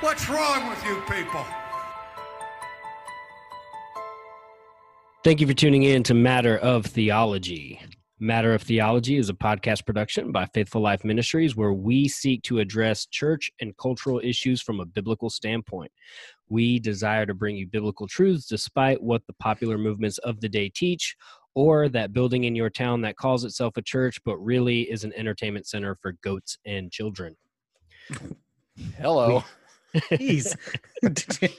[0.00, 1.42] What's wrong with you people?
[5.24, 7.80] Thank you for tuning in to Matter of Theology.
[8.20, 12.58] Matter of Theology is a podcast production by Faithful Life Ministries where we seek to
[12.58, 15.90] address church and cultural issues from a biblical standpoint.
[16.50, 20.68] We desire to bring you biblical truths despite what the popular movements of the day
[20.68, 21.16] teach,
[21.54, 25.14] or that building in your town that calls itself a church but really is an
[25.16, 27.34] entertainment center for goats and children.
[28.98, 29.42] Hello.
[30.10, 30.56] Jeez.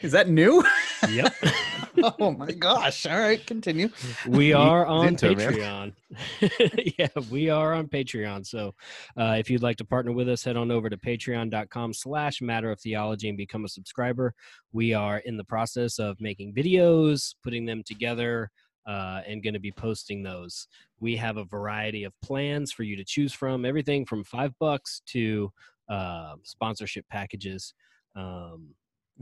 [0.00, 0.64] Is that new?
[1.10, 1.34] Yep.
[2.20, 3.04] oh my gosh.
[3.04, 3.90] All right, continue.
[4.26, 5.92] we are on into patreon
[6.98, 8.74] yeah we are on patreon so
[9.18, 12.70] uh, if you'd like to partner with us head on over to patreon.com slash matter
[12.70, 14.34] of theology and become a subscriber
[14.72, 18.50] we are in the process of making videos putting them together
[18.86, 20.66] uh, and going to be posting those
[20.98, 25.02] we have a variety of plans for you to choose from everything from five bucks
[25.06, 25.52] to
[25.90, 27.74] uh, sponsorship packages
[28.16, 28.68] um,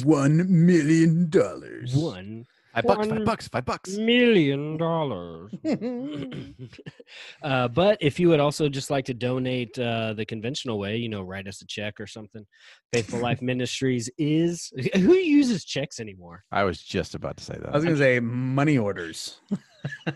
[0.05, 1.95] One million dollars.
[1.95, 2.45] one
[2.75, 3.97] Five bucks, One five bucks, five bucks.
[3.97, 5.51] million dollars
[7.43, 11.09] uh, but if you would also just like to donate uh, the conventional way, you
[11.09, 12.47] know, write us a check or something.
[12.93, 16.45] Faithful Life Ministries is who uses checks anymore?
[16.53, 17.71] I was just about to say that.
[17.71, 19.41] I was gonna say money orders.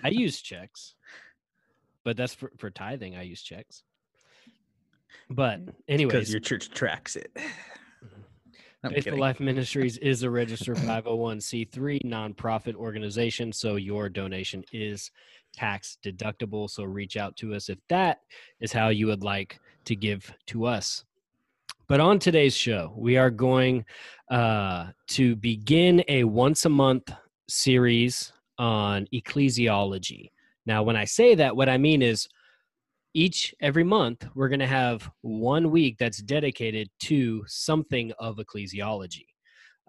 [0.04, 0.94] I use checks,
[2.04, 3.16] but that's for, for tithing.
[3.16, 3.82] I use checks.
[5.30, 7.30] But Because your church tracks it.
[8.84, 9.20] I'm Faithful kidding.
[9.20, 15.10] Life Ministries is a registered 501c3 nonprofit organization, so your donation is
[15.52, 16.68] tax deductible.
[16.68, 18.20] So reach out to us if that
[18.60, 21.04] is how you would like to give to us.
[21.86, 23.84] But on today's show, we are going
[24.30, 27.12] uh, to begin a once a month
[27.48, 30.30] series on ecclesiology.
[30.64, 32.28] Now, when I say that, what I mean is
[33.14, 39.26] each every month we're going to have one week that's dedicated to something of ecclesiology.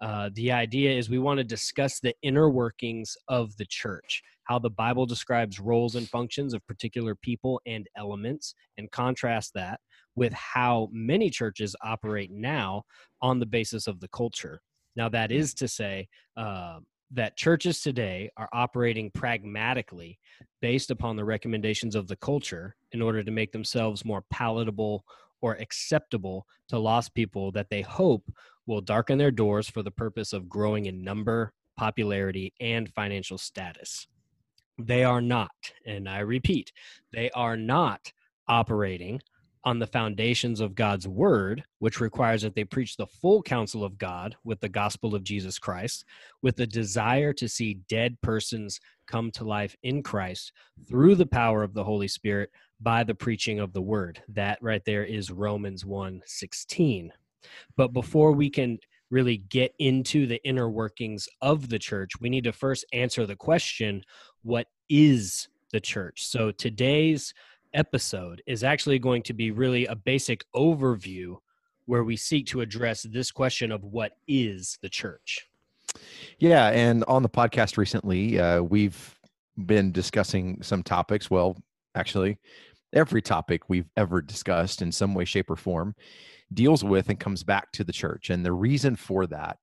[0.00, 4.58] Uh, the idea is we want to discuss the inner workings of the church how
[4.58, 9.80] the bible describes roles and functions of particular people and elements and contrast that
[10.16, 12.82] with how many churches operate now
[13.20, 14.60] on the basis of the culture.
[14.96, 16.78] Now that is to say uh,
[17.10, 20.18] that churches today are operating pragmatically
[20.60, 25.04] based upon the recommendations of the culture in order to make themselves more palatable
[25.40, 28.24] or acceptable to lost people that they hope
[28.66, 34.06] will darken their doors for the purpose of growing in number, popularity, and financial status.
[34.78, 35.50] They are not,
[35.86, 36.72] and I repeat,
[37.12, 38.12] they are not
[38.48, 39.20] operating
[39.64, 43.98] on the foundations of God's word, which requires that they preach the full counsel of
[43.98, 46.04] God with the gospel of Jesus Christ,
[46.42, 50.52] with the desire to see dead persons come to life in Christ
[50.88, 54.22] through the power of the Holy Spirit by the preaching of the word.
[54.28, 57.12] That right there is Romans 1 16.
[57.76, 58.78] But before we can
[59.10, 63.36] really get into the inner workings of the church, we need to first answer the
[63.36, 64.02] question
[64.42, 66.26] what is the church?
[66.26, 67.32] So today's
[67.74, 71.36] episode is actually going to be really a basic overview
[71.86, 75.46] where we seek to address this question of what is the church.
[76.38, 79.18] Yeah, and on the podcast recently, uh, we've
[79.66, 81.30] been discussing some topics.
[81.30, 81.56] Well,
[81.94, 82.38] actually,
[82.92, 85.94] every topic we've ever discussed in some way, shape, or form
[86.52, 88.30] deals with and comes back to the church.
[88.30, 89.58] And the reason for that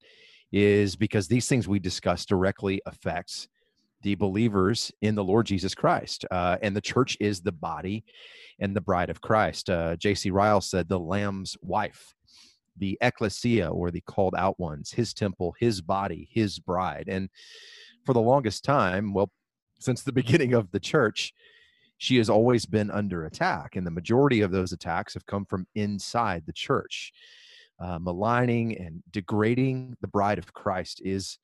[0.51, 3.47] is because these things we discuss directly affects
[4.01, 6.25] the believers in the Lord Jesus Christ.
[6.31, 8.03] Uh, and the church is the body
[8.59, 9.69] and the bride of Christ.
[9.69, 10.31] Uh, J.C.
[10.31, 12.13] Ryle said, the Lamb's wife,
[12.77, 17.05] the ecclesia or the called out ones, his temple, his body, his bride.
[17.07, 17.29] And
[18.05, 19.31] for the longest time, well,
[19.79, 21.33] since the beginning of the church,
[21.97, 23.75] she has always been under attack.
[23.75, 27.13] And the majority of those attacks have come from inside the church.
[27.79, 31.39] Uh, maligning and degrading the bride of Christ is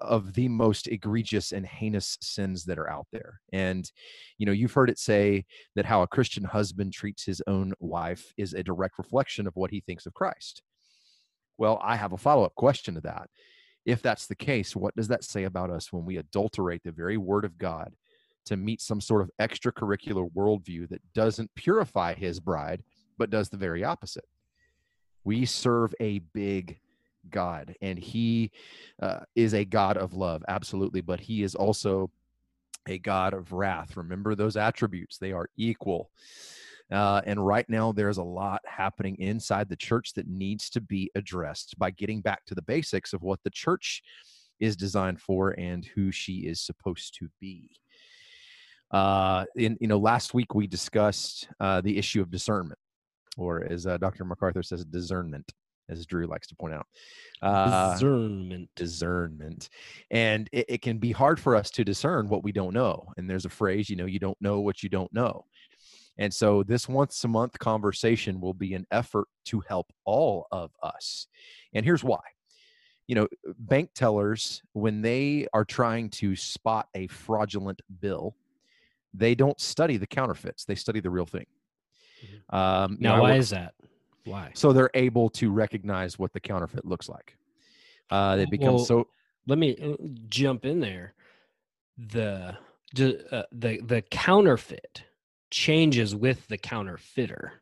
[0.00, 3.40] of the most egregious and heinous sins that are out there.
[3.52, 3.90] And,
[4.38, 5.44] you know, you've heard it say
[5.74, 9.70] that how a Christian husband treats his own wife is a direct reflection of what
[9.70, 10.62] he thinks of Christ.
[11.58, 13.28] Well, I have a follow up question to that.
[13.84, 17.16] If that's the case, what does that say about us when we adulterate the very
[17.16, 17.92] word of God
[18.46, 22.82] to meet some sort of extracurricular worldview that doesn't purify his bride,
[23.18, 24.24] but does the very opposite?
[25.24, 26.78] We serve a big
[27.30, 28.50] God, and He
[29.00, 32.10] uh, is a God of love, absolutely, but He is also
[32.88, 33.96] a God of wrath.
[33.96, 36.10] Remember those attributes, they are equal.
[36.90, 41.10] Uh, and right now, there's a lot happening inside the church that needs to be
[41.14, 44.02] addressed by getting back to the basics of what the church
[44.60, 47.70] is designed for and who she is supposed to be.
[48.90, 52.78] Uh, in you know, last week we discussed uh, the issue of discernment,
[53.38, 54.24] or as uh, Dr.
[54.24, 55.50] MacArthur says, discernment.
[55.88, 56.86] As Drew likes to point out.
[57.42, 58.70] Uh, Discernment.
[58.76, 59.68] discernment
[60.10, 63.28] and it, it can be hard for us to discern what we don't know and
[63.28, 65.44] there's a phrase you know you don't know what you don't know
[66.18, 70.70] and so this once a month conversation will be an effort to help all of
[70.84, 71.26] us
[71.74, 72.20] and here's why
[73.08, 73.26] you know
[73.58, 78.36] bank tellers when they are trying to spot a fraudulent bill
[79.14, 81.46] they don't study the counterfeits they study the real thing
[82.50, 83.74] um, you know, Now, why work- is that?
[84.24, 84.50] Why?
[84.54, 87.36] so they're able to recognize what the counterfeit looks like
[88.12, 89.08] uh, they become Well, so
[89.46, 89.96] Let me uh,
[90.28, 91.14] jump in there.
[91.96, 92.56] The
[92.98, 95.04] uh, the the counterfeit
[95.50, 97.54] changes with the counterfeiter.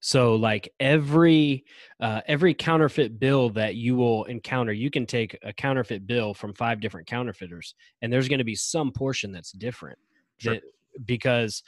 [0.00, 1.64] So like every
[2.00, 6.52] uh, every counterfeit bill that you will encounter, you can take a counterfeit bill from
[6.52, 9.98] five different counterfeiters, and there's going to be some portion that's different.
[10.36, 10.54] Sure.
[10.54, 10.62] That,
[11.06, 11.62] because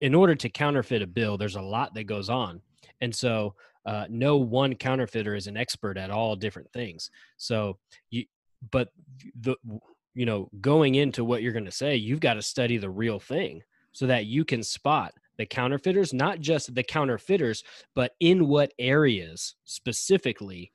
[0.00, 2.62] in order to counterfeit a bill, there's a lot that goes on,
[3.00, 3.54] and so
[3.84, 7.10] uh, no one counterfeiter is an expert at all different things.
[7.36, 7.78] So
[8.10, 8.24] you,
[8.70, 8.88] but
[9.40, 9.56] the
[10.14, 13.18] you know going into what you're going to say, you've got to study the real
[13.18, 13.62] thing
[13.92, 17.62] so that you can spot the counterfeiters, not just the counterfeiters,
[17.94, 20.72] but in what areas specifically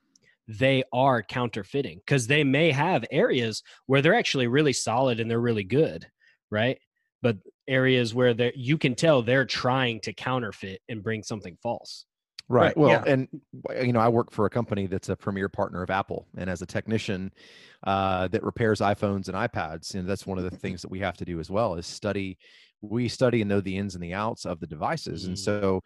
[0.48, 5.40] they are counterfeiting because they may have areas where they're actually really solid and they're
[5.40, 6.06] really good,
[6.50, 6.78] right?
[7.22, 7.36] But
[7.68, 12.06] areas where you can tell they're trying to counterfeit and bring something false.
[12.48, 12.76] Right.
[12.76, 13.04] Well, yeah.
[13.06, 13.28] and
[13.82, 16.60] you know, I work for a company that's a premier partner of Apple, and as
[16.60, 17.32] a technician
[17.84, 21.16] uh, that repairs iPhones and iPads, and that's one of the things that we have
[21.16, 22.38] to do as well is study.
[22.84, 25.38] We study and know the ins and the outs of the devices, and Mm.
[25.38, 25.80] so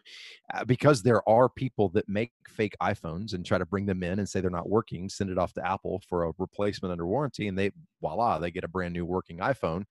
[0.51, 4.17] uh, because there are people that make fake iPhones and try to bring them in
[4.17, 7.47] and say they're not working, send it off to Apple for a replacement under warranty,
[7.47, 7.69] and they
[8.01, 9.83] voila, they get a brand new working iPhone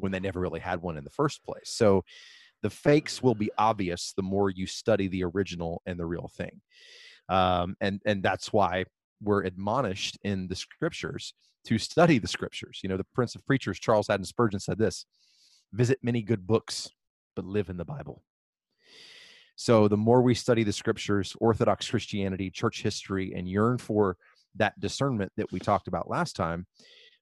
[0.00, 1.68] when they never really had one in the first place.
[1.68, 2.04] So
[2.62, 6.60] the fakes will be obvious the more you study the original and the real thing.
[7.28, 8.84] Um, and and that's why
[9.22, 12.80] we're admonished in the scriptures to study the scriptures.
[12.82, 15.06] You know, the Prince of Preachers, Charles Haddon Spurgeon, said this:
[15.72, 16.90] "Visit many good books,
[17.34, 18.22] but live in the Bible."
[19.56, 24.18] So the more we study the scriptures, Orthodox Christianity, church history, and yearn for
[24.56, 26.66] that discernment that we talked about last time,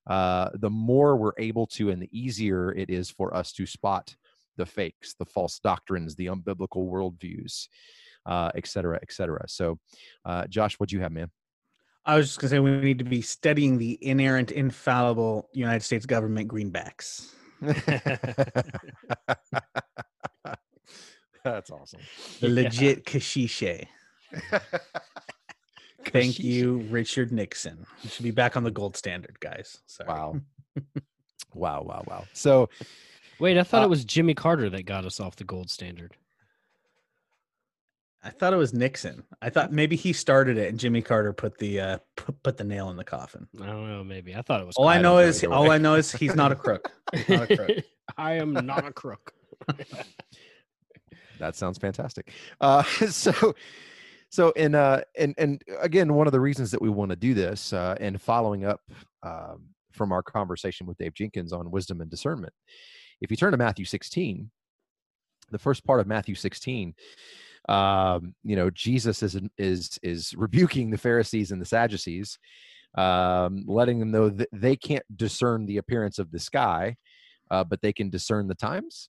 [0.08, 4.14] uh, the more we're able to, and the easier it is for us to spot
[4.56, 7.68] the fakes, the false doctrines, the unbiblical worldviews,
[8.26, 9.44] uh, et cetera, et cetera.
[9.48, 9.78] So,
[10.24, 11.30] uh, Josh, what do you have, man?
[12.06, 16.04] I was just gonna say we need to be studying the inerrant, infallible United States
[16.06, 17.32] government greenbacks.
[21.44, 22.00] That's awesome.
[22.40, 22.62] The Yeah.
[22.62, 23.86] legit kashishe.
[26.06, 27.86] Thank you, Richard Nixon.
[28.02, 29.78] You should be back on the gold standard, guys.
[29.86, 30.08] Sorry.
[30.08, 30.40] Wow.
[31.54, 32.24] wow, wow, wow.
[32.34, 32.68] So,
[33.44, 36.16] Wait, I thought Uh, it was Jimmy Carter that got us off the gold standard.
[38.22, 39.24] I thought it was Nixon.
[39.42, 42.64] I thought maybe he started it and Jimmy Carter put the uh put, put the
[42.64, 43.46] nail in the coffin.
[43.60, 44.02] I don't know.
[44.02, 44.76] Maybe I thought it was.
[44.76, 45.70] All I I know is all.
[45.70, 46.90] I know is he's not a crook.
[47.28, 47.70] Not a crook.
[48.16, 49.34] I am not a crook.
[51.38, 52.32] that sounds fantastic.
[52.62, 53.54] Uh, so,
[54.30, 57.34] so in uh, and and again, one of the reasons that we want to do
[57.34, 58.80] this, uh, and following up
[59.22, 62.54] um, from our conversation with Dave Jenkins on wisdom and discernment,
[63.20, 64.50] if you turn to Matthew 16,
[65.50, 66.94] the first part of Matthew 16,
[67.68, 72.38] um, you know, Jesus is is is rebuking the Pharisees and the Sadducees,
[72.96, 76.96] um, letting them know that they can't discern the appearance of the sky,
[77.50, 79.08] uh, but they can discern the times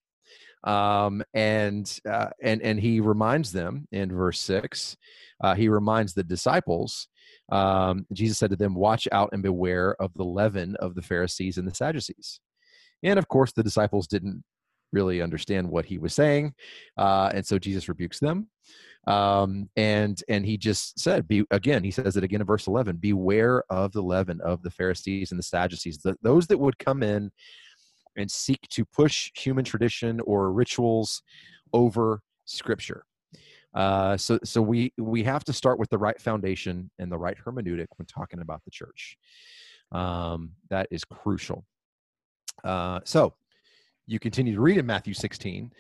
[0.65, 4.97] um, and uh, and and he reminds them in verse six.
[5.41, 7.07] Uh, he reminds the disciples.
[7.51, 11.57] Um, Jesus said to them, "Watch out and beware of the leaven of the Pharisees
[11.57, 12.39] and the Sadducees."
[13.03, 14.43] And of course, the disciples didn't
[14.91, 16.53] really understand what he was saying,
[16.97, 18.49] uh, and so Jesus rebukes them.
[19.07, 22.97] Um, and and he just said, "Be again." He says it again in verse eleven:
[22.97, 27.03] "Beware of the leaven of the Pharisees and the Sadducees, th- those that would come
[27.03, 27.31] in."
[28.17, 31.21] and seek to push human tradition or rituals
[31.73, 33.03] over scripture
[33.73, 37.37] uh, so so we we have to start with the right foundation and the right
[37.45, 39.17] hermeneutic when talking about the church
[39.91, 41.65] um, that is crucial
[42.63, 43.33] uh, so
[44.07, 45.71] you continue to read in matthew 16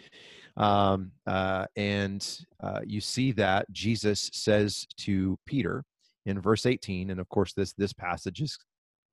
[0.57, 5.83] um, uh, and uh, you see that jesus says to peter
[6.25, 8.57] in verse 18 and of course this this passage is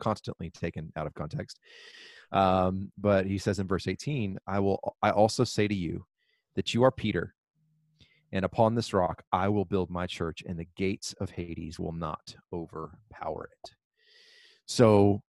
[0.01, 1.59] constantly taken out of context
[2.33, 6.07] um, but he says in verse 18, I will I also say to you
[6.57, 7.35] that you are Peter,
[8.33, 11.93] and upon this rock I will build my church, and the gates of Hades will
[11.93, 13.71] not overpower it.
[14.67, 15.23] So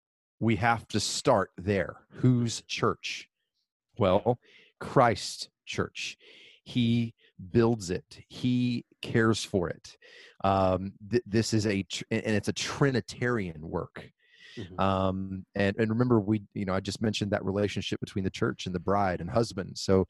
[0.42, 1.94] we have to start there.
[2.10, 3.28] Whose church?
[3.96, 4.40] Well,
[4.80, 6.16] Christ's church.
[6.64, 7.14] He
[7.52, 8.24] builds it.
[8.28, 9.96] He cares for it.
[10.42, 14.10] Um, th- this is a tr- and it's a Trinitarian work.
[14.56, 14.80] Mhm.
[14.80, 18.66] Um, and and remember, we you know I just mentioned that relationship between the church
[18.66, 19.78] and the bride and husband.
[19.78, 20.06] So,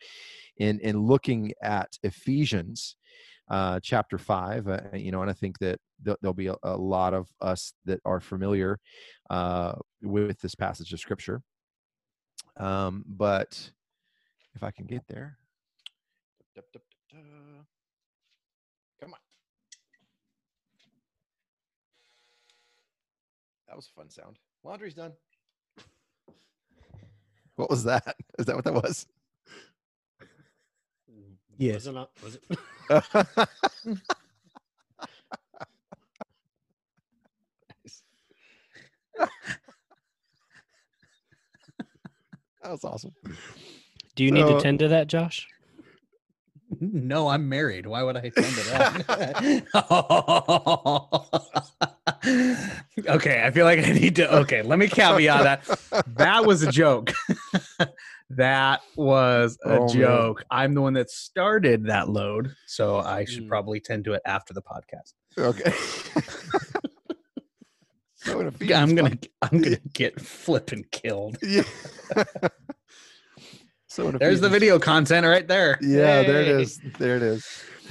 [0.57, 2.97] in in looking at Ephesians,
[3.49, 6.77] uh, chapter five, uh, you know, and I think that there'll, there'll be a, a
[6.77, 8.79] lot of us that are familiar
[9.31, 11.43] uh, with this passage of scripture.
[12.57, 13.73] Um, but
[14.55, 15.39] if I can get there,
[19.01, 19.21] come on.
[23.69, 24.39] That was a fun sound.
[24.65, 25.13] Laundry's done.
[27.57, 28.17] What was that?
[28.39, 29.07] Is that what that was?
[31.59, 31.75] Yes.
[31.75, 32.11] Was it not?
[32.23, 32.59] Was it?
[42.63, 43.13] that was awesome.
[44.15, 45.49] Do you need So- to tend to that, Josh?
[46.81, 47.85] No, I'm married.
[47.87, 49.67] Why would I tend to that?
[53.09, 54.35] okay, I feel like I need to.
[54.39, 56.05] Okay, let me caveat that.
[56.17, 57.13] That was a joke.
[58.37, 59.89] that was a Oh, man.
[59.89, 60.45] joke.
[60.51, 63.49] I'm the one that started that load, so I should Mm.
[63.49, 65.15] probably tend to it after the podcast.
[65.39, 65.73] Okay.
[68.15, 71.37] so I'm Ephesians gonna, five- I'm gonna get flipping killed.
[71.43, 71.63] Yeah.
[73.89, 75.79] so in There's the video content right there.
[75.83, 76.81] Yeah, there it is.
[76.99, 77.47] There it is.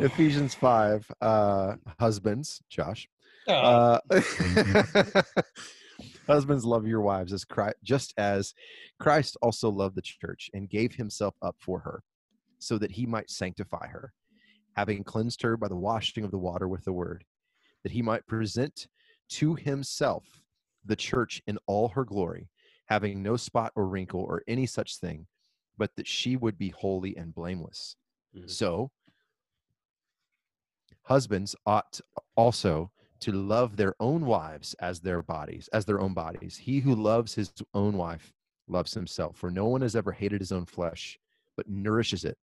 [0.00, 3.08] Ephesians 5, uh, husbands, Josh.
[3.48, 4.00] Oh, Uh,
[6.26, 8.54] husbands, love your wives as Christ, just as
[8.98, 12.02] Christ also loved the church and gave himself up for her,
[12.58, 14.12] so that he might sanctify her,
[14.76, 17.24] having cleansed her by the washing of the water with the word,
[17.82, 18.86] that he might present
[19.28, 20.42] to himself
[20.84, 22.48] the church in all her glory,
[22.86, 25.26] having no spot or wrinkle or any such thing,
[25.78, 27.96] but that she would be holy and blameless.
[28.34, 28.50] Mhm.
[28.50, 28.90] So,
[31.02, 32.00] husbands ought
[32.36, 36.56] also to love their own wives as their bodies, as their own bodies.
[36.56, 38.32] He who loves his own wife
[38.68, 41.18] loves himself, for no one has ever hated his own flesh,
[41.56, 42.36] but nourishes it,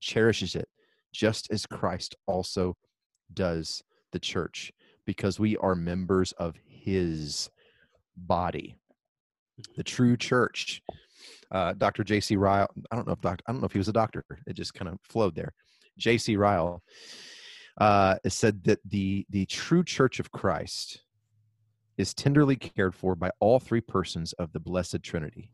[0.00, 0.68] cherishes it,
[1.12, 2.76] just as Christ also
[3.32, 3.82] does
[4.12, 4.70] the church,
[5.06, 7.48] because we are members of his
[8.14, 8.76] body.
[9.76, 10.82] The true church.
[11.50, 12.04] Uh, Dr.
[12.04, 12.36] J.C.
[12.36, 14.24] Ryle, I don't know if doctor, I don't know if he was a doctor.
[14.46, 15.54] It just kind of flowed there.
[15.96, 16.36] J.C.
[16.36, 16.82] Ryle
[17.78, 21.02] uh, it said that the the true Church of Christ
[21.96, 25.50] is tenderly cared for by all three persons of the Blessed Trinity,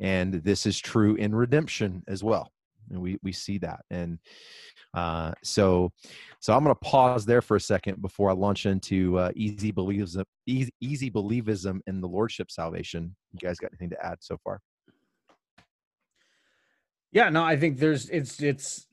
[0.00, 2.52] and this is true in redemption as well.
[2.90, 4.18] And we we see that, and
[4.94, 5.92] uh, so
[6.40, 9.72] so I'm going to pause there for a second before I launch into uh, easy
[9.72, 13.14] believism, easy, easy believism in the Lordship salvation.
[13.32, 14.60] You guys got anything to add so far?
[17.12, 18.86] Yeah, no, I think there's it's it's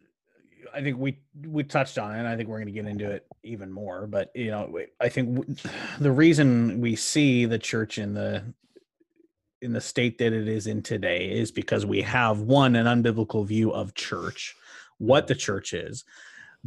[0.74, 3.10] I think we we touched on it and I think we're going to get into
[3.10, 5.56] it even more, but you know, I think w-
[6.00, 8.44] the reason we see the church in the
[9.62, 13.46] in the state that it is in today is because we have one an unbiblical
[13.46, 14.56] view of church,
[15.00, 16.06] what the church is.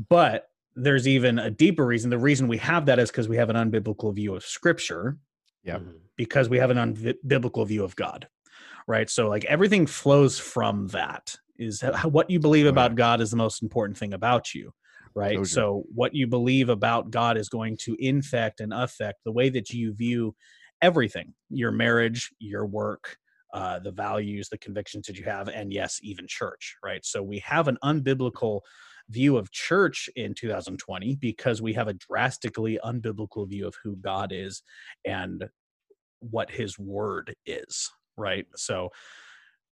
[0.09, 2.11] But there's even a deeper reason.
[2.11, 5.19] The reason we have that is because we have an unbiblical view of scripture
[5.65, 5.81] Yep.
[5.81, 5.95] Mhm.
[6.17, 8.27] because we have an unbiblical view of God,
[8.87, 9.09] right?
[9.09, 11.37] So like everything flows from that.
[11.63, 12.95] Is how, what you believe about.
[12.95, 14.73] God is the most important thing about you,
[15.15, 15.39] right?
[15.39, 15.45] So.
[15.45, 19.71] So what you believe about God is going to infect and affect the way that
[19.71, 20.35] you view
[20.81, 23.17] everything: your marriage, your work,
[23.53, 27.05] uh, the values, the convictions that you have, and yes, even church, right?
[27.05, 28.61] So we have an unbiblical
[29.09, 34.33] view of church in 2020 because we have a drastically unbiblical view of who God
[34.33, 34.63] is
[35.05, 35.49] and
[36.21, 38.47] what his word is, right?
[38.57, 38.91] So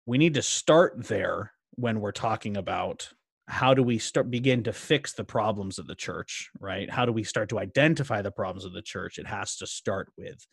[0.07, 3.09] we need to start there when we're talking about
[3.49, 6.90] how do we start begin to fix the problems of the church, right?
[6.90, 9.18] How do we start to identify the problems of the church?
[9.18, 10.47] It has to start with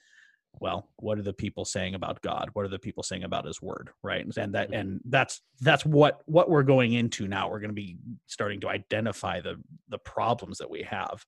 [0.60, 2.52] well, what are the people saying about God?
[2.54, 4.24] What are the people saying about his word, right?
[4.38, 4.80] And that Mhm.
[4.80, 7.50] and that's that's what what we're going into now.
[7.50, 9.56] We're going to be starting to identify the
[9.90, 11.26] the problems that we have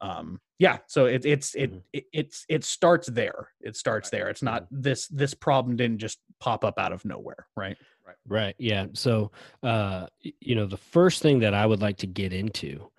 [0.00, 1.82] um yeah so it, it's it, Mhm.
[1.92, 4.20] it it's it starts there it starts Right.
[4.20, 7.76] there it's not this this problem didn't just pop up out of nowhere right
[8.08, 8.16] Right.
[8.26, 8.54] Right.
[8.58, 8.86] Yeah.
[8.94, 12.90] So, uh, you know, the first thing that I would like to get into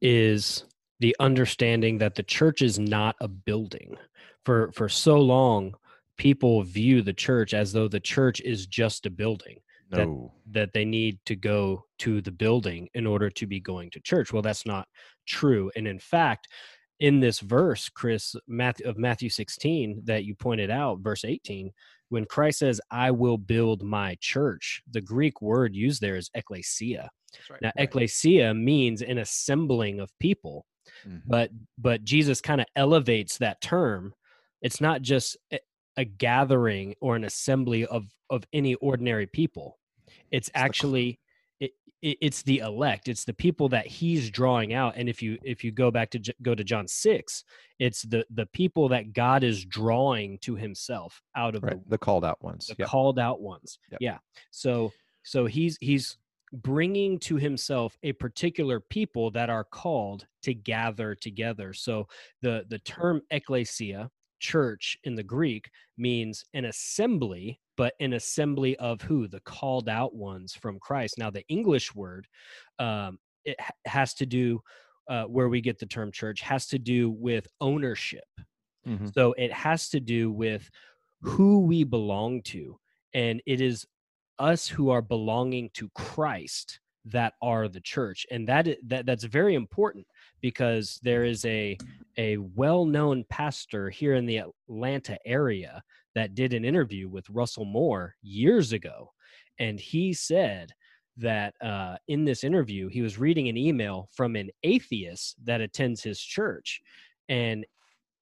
[0.00, 0.64] is
[1.00, 3.96] the understanding that the church is not a building.
[4.44, 5.74] For for so long,
[6.16, 9.58] people view the church as though the church is just a building
[9.90, 10.06] That-
[10.46, 14.32] that they need to go to the building in order to be going to church.
[14.32, 14.88] Well, that's not
[15.26, 15.70] true.
[15.76, 16.48] And in fact,
[17.00, 21.72] in this verse, Chris, Matthew, of Matthew 16 that you pointed out, verse 18,
[22.12, 27.08] when Christ says, I will build my church, the Greek word used there is ecclesia.
[27.50, 27.62] Right.
[27.62, 30.66] Now, ecclesia means an assembling of people.
[31.06, 31.22] Mhm.
[31.26, 34.12] but but jesus kind of elevates that term
[34.62, 35.60] it's not just a,
[35.96, 39.78] a gathering or an assembly of of any ordinary people
[40.32, 41.20] it's cl- actually
[42.02, 45.70] it's the elect it's the people that he's drawing out and if you if you
[45.70, 47.44] go back to go to john 6
[47.78, 51.78] it's the the people that god is drawing to himself out of Right.
[51.84, 52.66] the The called out ones.
[52.66, 52.88] the Yep.
[52.88, 54.00] called out ones Yep.
[54.00, 54.18] yeah
[54.50, 54.90] so
[55.22, 56.18] so he's he's
[56.52, 62.06] bringing to himself a particular people that are called to gather together so
[62.42, 69.00] the the term ecclesia church in the greek means an assembly but an assembly of
[69.02, 72.26] who the called out ones from christ now the english word
[72.78, 74.60] um it has to do
[75.08, 78.24] uh, where we get the term church has to do with ownership
[78.86, 79.12] Mhm.
[79.14, 80.68] so it has to do with
[81.22, 82.78] who we belong to.
[83.14, 83.86] And it is
[84.38, 88.26] us who are belonging to Christ that are the church.
[88.30, 90.06] And that, that that's very important
[90.40, 91.78] because there is a
[92.18, 94.38] a well-known pastor here in the
[94.68, 95.82] Atlanta area
[96.14, 99.12] that did an interview with Russell Moore years ago.
[99.58, 100.72] And he said
[101.18, 106.02] that uh, in this interview, he was reading an email from an atheist that attends
[106.02, 106.80] his church.
[107.28, 107.66] And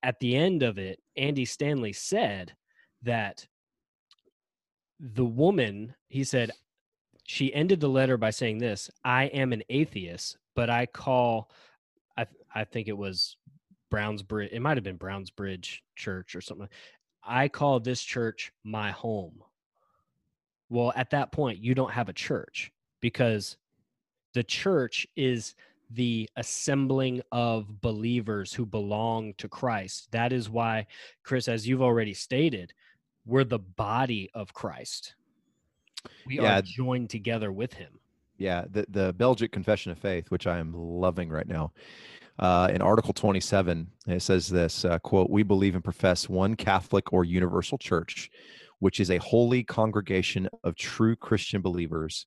[0.03, 2.53] at the end of it, Andy Stanley said
[3.03, 3.47] that
[4.99, 6.51] the woman, he said,
[7.25, 11.51] she ended the letter by saying this I am an atheist, but I call,
[12.17, 13.37] I, I think it was
[13.91, 16.69] Browns Bridge, it might have been Browns Bridge Church or something.
[17.23, 19.43] I call this church my home.
[20.69, 23.57] Well, at that point, you don't have a church because
[24.35, 25.55] the church is
[25.91, 30.09] the assembling of believers who belong to Christ.
[30.13, 30.87] That is why,
[31.25, 32.73] Chris, as you've already stated,
[33.27, 35.17] we're the body of Christ.
[36.25, 36.59] We Yeah.
[36.59, 37.99] are joined together with him.
[38.39, 41.73] Yeah, the the Belgic Confession of Faith, which I am loving right now.
[42.41, 47.13] Uh, in Article 27, it says this uh, quote, We believe and profess one Catholic
[47.13, 48.31] or universal church,
[48.79, 52.25] which is a holy congregation of true Christian believers,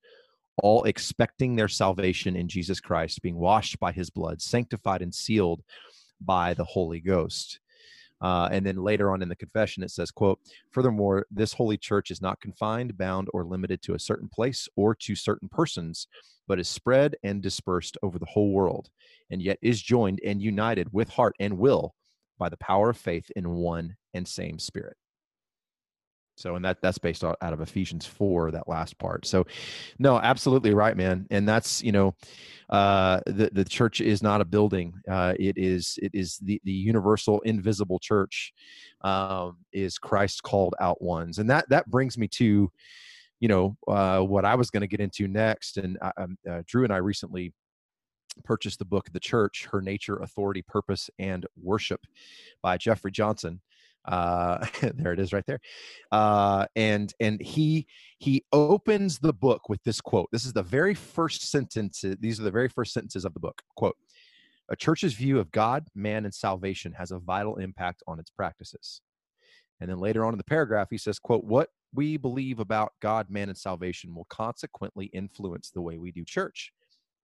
[0.62, 5.63] all expecting their salvation in Jesus Christ, being washed by his blood, sanctified and sealed
[6.21, 7.60] by the Holy Ghost.
[8.23, 10.39] Uh, and then later on in the confession, it says, quote,
[10.71, 14.95] Furthermore, this holy church is not confined, bound, or limited to a certain place or
[14.95, 16.07] to certain persons,
[16.47, 18.89] but is spread and dispersed over the whole world,
[19.29, 21.93] and yet is joined and united with heart and will
[22.39, 24.95] by the power of faith in one and same spirit.
[26.36, 29.26] So, and that that's based out out of Ephesians four, that last part.
[29.26, 29.46] So,
[30.00, 31.28] no, absolutely right, man.
[31.30, 32.15] And that's you know,
[32.69, 34.93] uh, the the church is not a building.
[35.08, 38.54] Uh, it is it is the the universal, invisible church.
[39.02, 42.72] Um, is Christ called out ones, and that that brings me to,
[43.39, 45.78] you know, uh, what I was going to get into next.
[45.78, 47.54] And I, um, uh, Drew and I recently
[48.43, 52.02] purchased the book "The Church: Her Nature, Authority, Purpose, and Worship"
[52.63, 53.62] by Jeffrey Johnson
[54.05, 55.59] uh there it is right there.
[56.11, 57.87] Uh and and he
[58.19, 60.29] he opens the book with this quote.
[60.31, 63.61] This is the very first sentence these are the very first sentences of the book.
[63.75, 63.95] Quote
[64.69, 69.01] a church's view of god man and salvation has a vital impact on its practices.
[69.81, 73.29] And then later on in the paragraph he says quote what we believe about god
[73.29, 76.71] man and salvation will consequently influence the way we do church.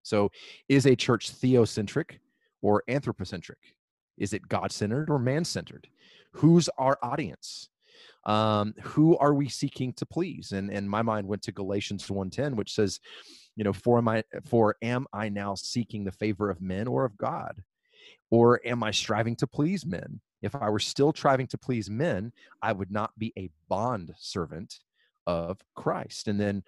[0.04, 0.32] So
[0.68, 2.20] is a church theocentric
[2.62, 3.60] or anthropocentric?
[4.18, 5.88] Is it god-centered or man-centered
[6.34, 7.70] who's our audience?
[8.26, 10.52] Um who are we seeking to please?
[10.52, 13.00] And and my mind went to galatians 110 which says
[13.56, 17.06] you know for am i for am i now seeking the favor of men or
[17.06, 17.64] of god?
[18.30, 20.20] Or am i striving to please men?
[20.42, 24.80] If i were still striving to please men i would not be a bond servant
[25.28, 26.28] of christ.
[26.28, 26.64] And then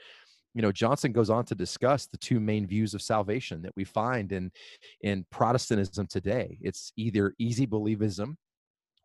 [0.53, 3.85] you know johnson goes on to discuss the two main views of salvation that we
[3.85, 4.51] find in
[5.01, 6.57] in protestantism today.
[6.61, 8.35] It's either easy believism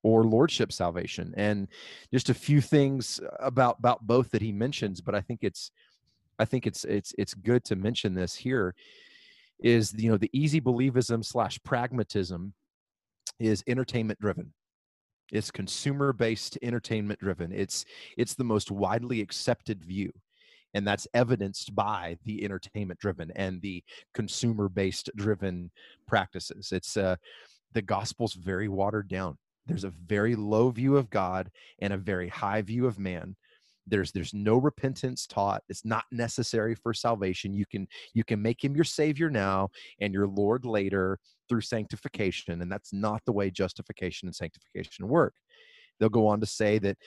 [0.06, 1.66] or lordship salvation and
[2.12, 5.72] just a few things about about both that he mentions but i think it's
[6.38, 8.74] i think it's it's it's good to mention this here
[9.60, 12.52] is you know the easy believism slash pragmatism
[13.38, 14.52] is entertainment driven.
[15.32, 17.52] It's consumer based entertainment driven.
[17.52, 17.84] It's
[18.16, 20.12] it's the most widely accepted view
[20.74, 23.82] and that's evidenced by the entertainment driven and the
[24.14, 25.70] consumer based driven
[26.06, 26.70] practices.
[26.72, 27.16] It's uh
[27.72, 29.36] the gospel's very watered down
[29.66, 31.50] there's a very low view of god
[31.80, 33.36] and a very high view of man.
[33.86, 35.62] There's there's no repentance taught.
[35.68, 37.54] It's not necessary for salvation.
[37.54, 39.68] You can you can make him your savior now
[40.00, 45.34] and your lord later through sanctification and that's not the way justification and sanctification work.
[45.98, 46.98] They'll go on to say that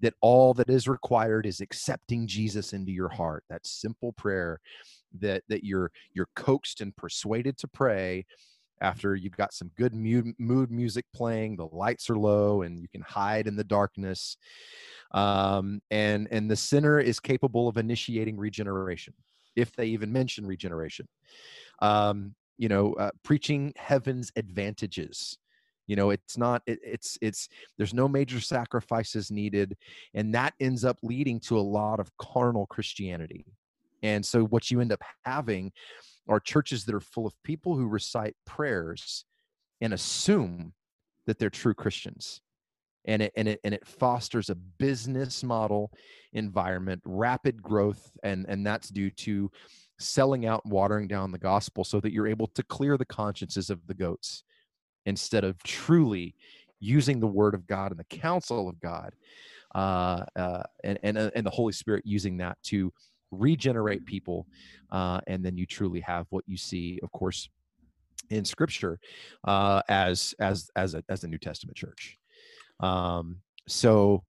[0.00, 3.44] that all that is required is accepting jesus into your heart.
[3.48, 4.60] That simple prayer
[5.20, 8.26] that that you're you're coaxed and persuaded to pray
[8.84, 12.86] after you've got some good mood, mood music playing, the lights are low, and you
[12.88, 14.36] can hide in the darkness.
[15.12, 19.14] Um, and and the sinner is capable of initiating regeneration,
[19.56, 21.08] if they even mention regeneration.
[21.80, 25.38] Um, you know, uh, preaching heaven's advantages
[25.86, 29.76] you know it's not it, it's it's there's no major sacrifices needed
[30.14, 33.44] and that ends up leading to a lot of carnal christianity
[34.02, 35.72] and so what you end up having
[36.28, 39.24] are churches that are full of people who recite prayers
[39.80, 40.72] and assume
[41.26, 42.40] that they're true christians.
[43.06, 45.90] And it and it and it fosters a business model
[46.32, 49.50] environment rapid growth and and that's due to
[49.98, 53.86] selling out watering down the gospel so that you're able to clear the consciences of
[53.86, 54.42] the goats
[55.06, 56.34] instead of truly
[56.80, 59.14] using the word of God and the counsel of God
[59.74, 62.92] uh, uh, and, and, uh, and the Holy Spirit using that to
[63.38, 64.46] regenerate people.
[64.90, 67.48] Uh, and then you truly have what you see, of course,
[68.30, 68.98] in scripture
[69.44, 72.18] uh, as, as, as a, as a New Testament church.
[72.80, 74.24] Um, so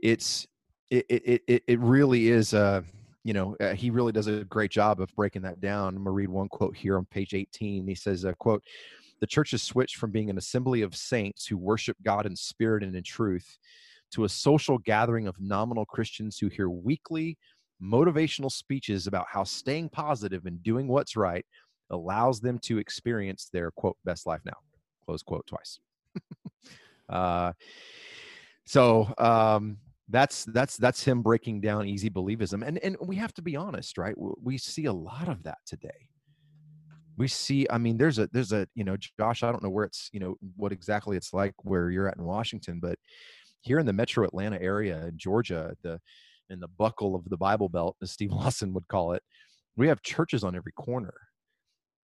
[0.00, 0.46] it's,
[0.90, 2.82] it, it, it, it really is, uh,
[3.24, 5.88] you know, uh, he really does a great job of breaking that down.
[5.88, 7.86] I'm gonna read one quote here on page 18.
[7.86, 8.62] He says, uh, quote,
[9.20, 12.82] the church has switched from being an assembly of saints who worship God in spirit
[12.82, 13.58] and in truth
[14.12, 17.36] to a social gathering of nominal Christians who hear weekly
[17.82, 21.44] motivational speeches about how staying positive and doing what's right
[21.90, 24.56] allows them to experience their quote best life now
[25.04, 25.78] close quote twice.
[27.08, 27.52] Uh,
[28.64, 29.76] so um,
[30.08, 33.96] that's that's that's him breaking down easy believism and and we have to be honest
[33.96, 34.16] right?
[34.42, 36.08] We see a lot of that today.
[37.16, 39.84] We see i mean there's a there's a you know josh i don't know where
[39.84, 42.98] it's you know what exactly it's like where you're at in washington but
[43.60, 46.00] here in the metro atlanta area in georgia the
[46.50, 49.22] in the buckle of the bible belt as steve lawson would call it
[49.76, 51.14] we have churches on every corner.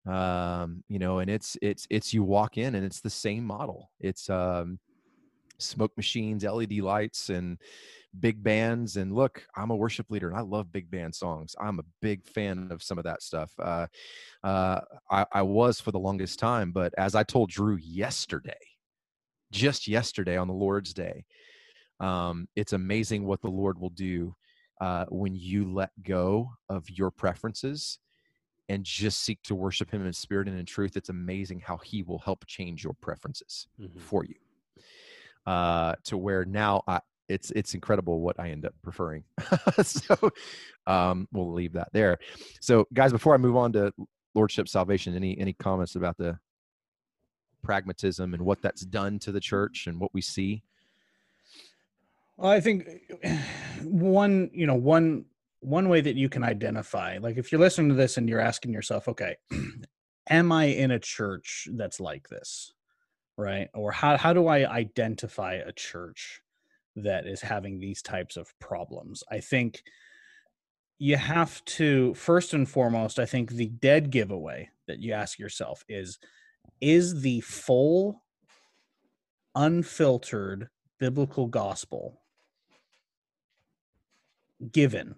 [0.07, 3.90] Um you know and it's it's it's you walk in and it's the same model.
[4.00, 4.78] It's um
[5.59, 7.57] smoke machines led lights and
[8.18, 11.55] big bands and look i'm a worship leader and i love big band songs.
[11.61, 13.52] I'm a big fan of some of that stuff.
[13.61, 13.87] Uh,
[14.42, 18.59] uh, I, I was for the longest time but as i told drew yesterday
[19.52, 21.24] just yesterday on the lord's day
[22.03, 24.35] um, it's amazing what the lord will do
[24.81, 27.99] uh, when you let go of your preferences
[28.69, 32.03] and just seek to worship him in spirit and in truth it's amazing how he
[32.03, 33.99] will help change your preferences mm-hmm.
[33.99, 34.35] for you
[35.47, 39.25] uh, to where now I, it's it's incredible what I end up preferring.
[39.83, 40.31] so
[40.87, 42.19] um, we'll leave that there.
[42.61, 43.93] So guys, before I move on to
[44.35, 46.38] lordship salvation, any any comments about the
[47.62, 50.62] pragmatism and what that's done to the church and what we see?
[52.42, 52.87] Well, I think
[53.83, 55.24] one you know one
[55.61, 58.72] one way that you can identify like if you're listening to this and you're asking
[58.72, 59.37] yourself okay
[60.28, 62.72] am i in a church that's like this
[63.37, 66.42] right or how, how do i identify a church
[66.96, 69.22] that is having these types of problems.
[69.31, 69.83] I think
[70.98, 75.85] you have to first and foremost, I think the dead giveaway that you ask yourself
[75.88, 76.18] is
[76.81, 78.22] is the full
[79.55, 82.21] unfiltered biblical gospel
[84.70, 85.14] given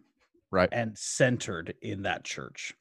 [0.50, 2.74] right and centered in that church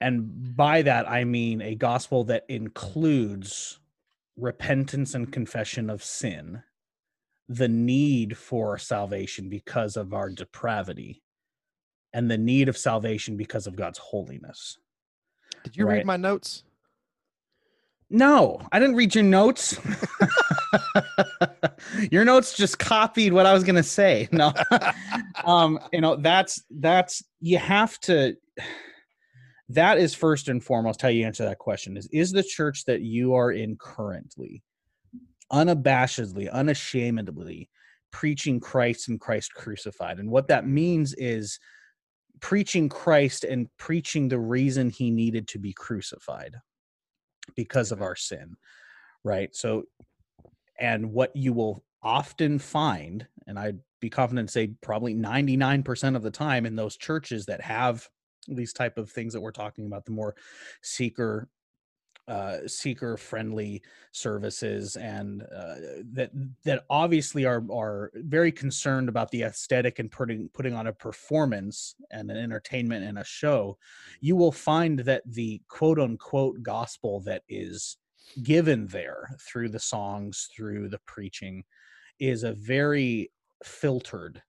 [0.00, 3.78] and by that i mean a gospel that includes
[4.36, 6.62] repentance and confession of sin
[7.48, 11.22] the need for salvation because of our depravity
[12.12, 14.78] and the need of salvation because of God's holiness.
[15.64, 15.98] Did you right?
[15.98, 16.64] read my notes?
[18.10, 19.78] No, I didn't read your notes.
[22.10, 24.28] your notes just copied what I was going to say.
[24.38, 24.52] No.
[25.44, 28.36] um, you know, that's that's you have to
[29.70, 33.02] that is first and foremost how you answer that question is is the church that
[33.02, 34.62] you are in currently
[35.52, 37.68] unabashedly, unashamedly
[38.10, 40.18] preaching Christ and Christ crucified.
[40.18, 41.58] And what that means is
[42.40, 46.54] preaching Christ and preaching the reason he needed to be crucified
[47.54, 48.56] because of our sin.
[49.24, 49.54] Right.
[49.54, 49.84] So,
[50.78, 56.22] and what you will often find, and I'd be confident to say probably 99% of
[56.22, 58.08] the time in those churches that have
[58.46, 60.34] these type of things that we're talking about, the more
[60.82, 61.48] seeker
[62.28, 65.74] uh, seeker friendly services and uh,
[66.12, 66.30] that
[66.64, 71.94] that obviously are are very concerned about the aesthetic and putting putting on a performance
[72.10, 73.76] and an entertainment and a show
[74.20, 77.96] you will find that the quote unquote gospel that is
[78.42, 81.64] given there through the songs through the preaching
[82.20, 83.30] is a very
[83.64, 84.42] filtered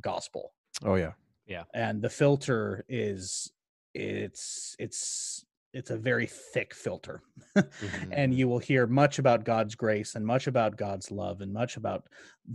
[0.00, 0.52] gospel.
[0.84, 1.12] Oh yeah.
[1.46, 1.64] Yeah.
[1.74, 3.52] And the filter is
[3.94, 5.44] it's it's
[5.76, 7.20] it's a very thick filter
[7.56, 8.08] Mhm.
[8.12, 11.76] and you will hear much about god's grace and much about god's love and much
[11.76, 12.08] about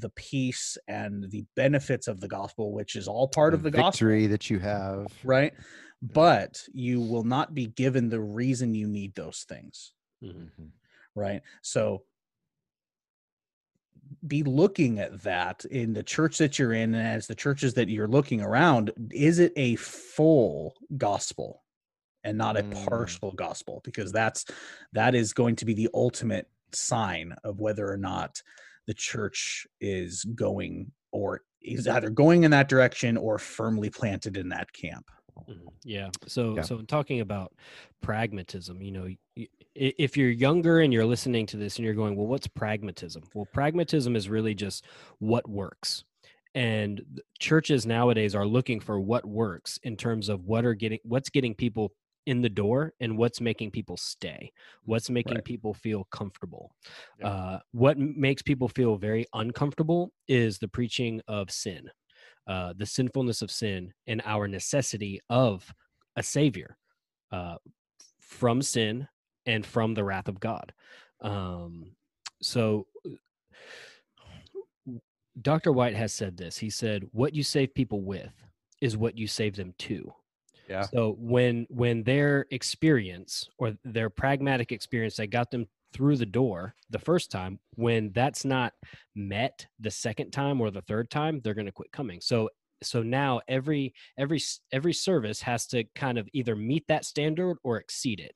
[0.04, 3.92] the peace and the benefits of the gospel which is all part of the gospel
[4.08, 5.08] victory that you have.
[5.24, 5.54] right
[6.02, 10.50] but you will not be given the reason you need those things Mhm.
[10.60, 10.72] Mhm.
[11.16, 12.04] right so
[14.28, 17.88] be looking at that in the church that you're in and as the churches that
[17.90, 21.64] you're looking around is it a full gospel
[22.24, 22.86] and not a Mm.
[22.88, 24.46] partial gospel because that's
[24.94, 28.42] that is going to be the ultimate sign of whether or not
[28.88, 34.50] the church is going or is either going in that direction or firmly planted in
[34.50, 35.10] that camp
[35.50, 35.74] Mhm.
[35.84, 36.12] Yeah.
[36.28, 36.62] So, Yeah.
[36.62, 37.54] so in talking about
[38.02, 39.08] pragmatism, you know,
[39.76, 43.24] if you're younger and you're listening to this and you're going, well, what's pragmatism?
[43.34, 44.86] Well, pragmatism is really just
[45.20, 46.04] what works.
[46.54, 51.30] And churches nowadays are looking for what works in terms of what are getting, what's
[51.30, 51.94] getting people
[52.26, 54.52] in the door and what's making people stay,
[54.84, 55.46] what's making Right.
[55.46, 56.76] people feel comfortable.
[57.20, 57.28] Yeah.
[57.28, 61.90] Uh, what makes people feel very uncomfortable is the preaching of sin
[62.48, 65.74] uh, the sinfulness of sin and our necessity of
[66.16, 66.78] a savior
[67.32, 67.56] uh,
[68.20, 69.08] from sin
[69.46, 70.74] and from the wrath of God.
[71.22, 71.96] Um,
[72.42, 72.88] so,
[75.42, 75.72] Dr.
[75.72, 76.58] White has said this.
[76.58, 78.34] He said, "What you save people with
[78.82, 80.14] is what you save them to."
[80.70, 80.84] Yeah.
[80.84, 86.76] So when when their experience or their pragmatic experience that got them through the door
[86.90, 88.74] the first time, when that's not
[89.16, 92.22] met the second time or the third time, they're going to quit coming.
[92.22, 92.50] So
[92.84, 97.78] so now every every every service has to kind of either meet that standard or
[97.78, 98.36] exceed it.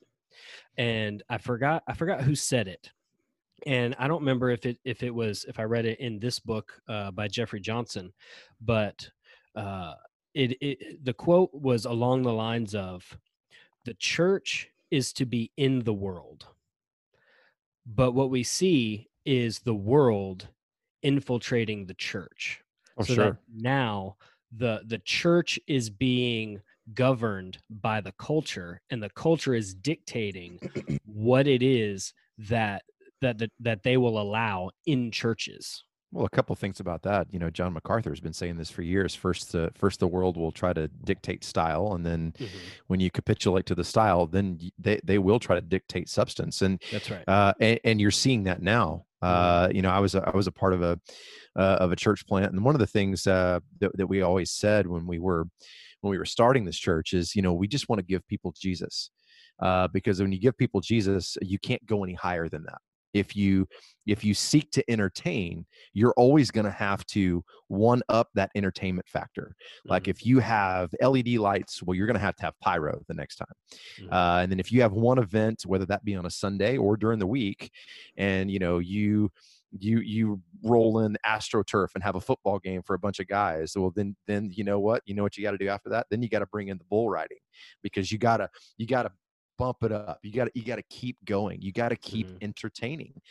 [0.77, 2.91] And I forgot I forgot who said it.
[3.65, 6.39] And I don't remember if it if it was if I read it in this
[6.39, 8.13] book uh, by Jeffrey Johnson,
[8.61, 9.09] but
[9.55, 9.93] uh,
[10.35, 13.17] it, it the quote was along the lines of
[13.85, 16.47] the church is to be in the world
[17.85, 20.49] but what we see is the world
[21.03, 22.63] infiltrating the church
[22.97, 23.25] Oh, so sure.
[23.25, 24.17] that now
[24.51, 26.61] the the church is being
[26.93, 30.59] governed by the culture and the culture is dictating
[31.05, 32.83] what it is that
[33.21, 35.84] that that, that they will allow in churches
[36.15, 37.27] Well, a couple things about that.
[37.29, 39.13] You know, John MacArthur has been saying this for years.
[39.13, 42.33] First, the first the world will try to dictate style, and then
[42.87, 46.61] when you capitulate to the style, then they they will try to dictate substance.
[46.61, 49.05] And that's right uh, and, and you're seeing that now.
[49.21, 50.97] Uh, you know, I was a, I was a part of a
[51.57, 54.51] uh, of a church plant, and one of the things uh, that that we always
[54.51, 55.49] said when we were
[55.99, 58.53] when we were starting this church is, you know, we just want to give people
[58.57, 59.09] Jesus,
[59.61, 62.79] uh, because when you give people Jesus, you can't go any higher than that.
[63.15, 63.67] If you
[64.05, 69.09] if you seek to entertain, you're always going to have to one up that entertainment
[69.09, 69.55] factor.
[69.89, 70.09] Like Mhm.
[70.09, 73.37] if you have LED lights, well, you're going to have to have pyro the next
[73.37, 73.53] time.
[73.97, 74.09] Mhm.
[74.11, 76.97] Uh, and then if you have one event, whether that be on a Sunday or
[76.97, 77.71] during the week,
[78.17, 79.31] and you know you
[79.77, 83.73] you you roll in astroturf and have a football game for a bunch of guys
[83.75, 86.07] well then then you know what you know what you got to do after that
[86.09, 87.39] then you got to bring in the bull riding
[87.81, 89.11] because you gotta you gotta
[89.57, 90.19] bump it up.
[90.23, 91.61] You gotta you gotta keep going.
[91.61, 92.37] You gotta keep Mhm.
[92.41, 93.21] entertaining.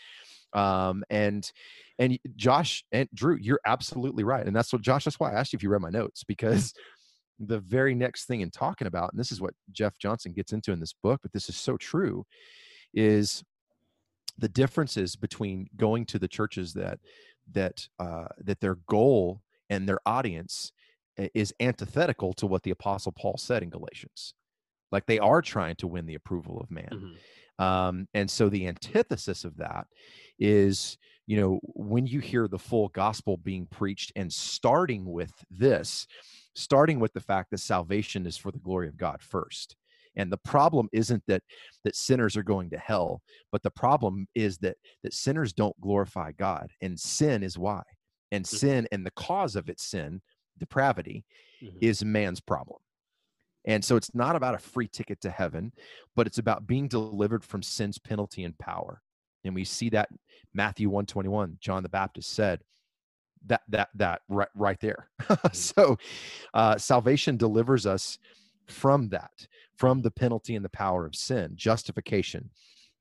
[0.52, 1.50] Um and
[1.98, 5.52] and josh and drew you're absolutely right and that's what josh that's why i asked
[5.52, 6.72] you if you read my notes because
[7.40, 10.72] the very next thing in talking about and this is what jeff johnson gets into
[10.72, 12.24] in this book but this is so true
[12.94, 13.44] is
[14.38, 17.00] the differences between going to the churches that
[17.50, 20.72] that uh, that their goal and their audience
[21.34, 24.34] is antithetical to what the apostle paul said in galatians
[24.94, 27.64] like they are trying to win the approval of man Mhm.
[27.64, 29.87] um, and so the antithesis of that
[30.38, 36.07] is you know when you hear the full gospel being preached and starting with this
[36.54, 39.76] starting with the fact that salvation is for the glory of god first
[40.16, 41.42] and the problem isn't that
[41.85, 46.33] that sinners are going to hell but the problem is that that sinners don't glorify
[46.33, 47.83] god and sin is why
[48.33, 48.48] and Mhm.
[48.59, 50.20] sin and the cause of its sin
[50.59, 51.24] depravity
[51.61, 51.78] Mhm.
[51.83, 52.80] is man's problem.
[53.64, 55.72] And so it's not about a free ticket to heaven,
[56.14, 59.00] but it's about being delivered from sin's penalty and power.
[59.44, 60.09] And we see that
[60.53, 62.61] Matthew 121, John the Baptist said
[63.46, 65.11] that that that right right there.
[65.53, 65.98] so
[66.55, 68.18] uh salvation delivers us
[68.68, 69.46] from that,
[69.77, 72.50] from the penalty and the power of sin, justification,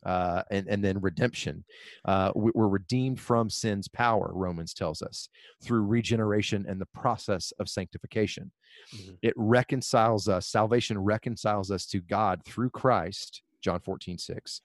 [0.06, 1.64] uh, and, and then redemption.
[2.06, 5.30] Uh, we- we're redeemed from sin's power, Romans tells us,
[5.64, 8.52] through regeneration and the process of sanctification.
[8.96, 9.18] Mhm.
[9.22, 14.62] It reconciles us, salvation reconciles us to God through Christ, John 14, 6.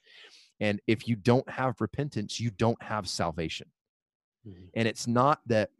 [0.60, 3.70] And if you don't have repentance, you don't have salvation.
[4.46, 4.70] Mhm.
[4.74, 5.70] And it's not that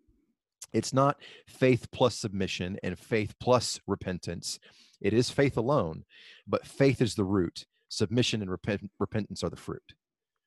[0.75, 4.59] it's not faith plus submission and faith plus repentance.
[5.01, 6.05] It is faith alone,
[6.47, 7.67] but faith is the root.
[7.89, 9.95] Submission and repent, repentance are the fruit.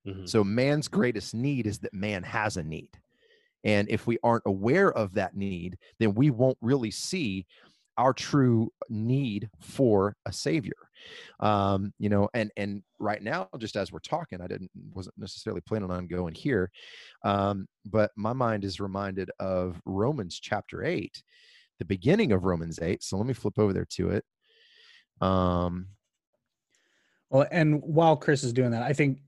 [0.08, 0.28] Mhm.
[0.28, 2.90] So man's greatest need is that man has a need.
[3.64, 7.46] And if we aren't aware of that need, then we won't really see
[7.98, 10.74] our true need for a savior.
[11.40, 15.62] Um, you know, and and right now, just as we're talking, I didn't wasn't necessarily
[15.62, 16.72] planning on going here.
[17.24, 21.22] Um, but my mind is reminded of Romans chapter eight,
[21.80, 23.04] the beginning of Romans eight.
[23.04, 24.26] So let me flip over there to it.
[25.22, 25.90] Um,
[27.32, 29.20] Well, and while Chris is doing that, I think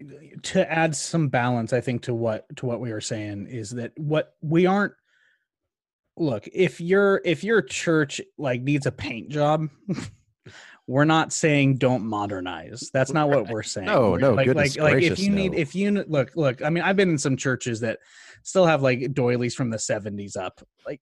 [0.44, 3.94] to add some balance, I think to what to what we were saying is that
[3.96, 4.94] what we aren't
[6.18, 9.70] look, if your if your church like needs a paint job,
[10.88, 12.90] we're not saying don't modernize.
[12.94, 13.88] That's not what we're saying.
[13.88, 16.84] No, We're- no, like like like if you need if you look look, I mean,
[16.84, 18.00] I've been in some churches that
[18.44, 20.62] still have like doilies from the 70s up.
[20.86, 21.00] Like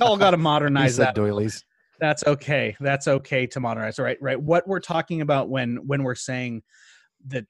[0.00, 1.66] y'all got to modernize said that doilies.
[1.98, 6.14] That's okay that's okay to modernize right right what we're talking about when when we're
[6.14, 6.62] saying
[7.26, 7.44] that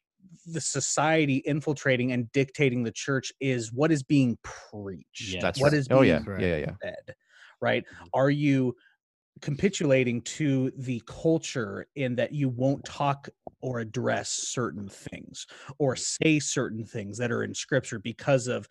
[0.46, 5.40] the society infiltrating and dictating the church is what is being preached Yeah.
[5.40, 5.78] That's what right.
[5.78, 6.42] is oh yeah, Correct.
[6.42, 7.14] yeah, yeah, yeah.
[7.60, 8.04] right mm-hmm.
[8.14, 8.74] are you
[9.40, 13.28] capitulating to the culture in that you won't talk
[13.60, 15.46] or address certain things
[15.78, 18.68] or say certain things that are in scripture because of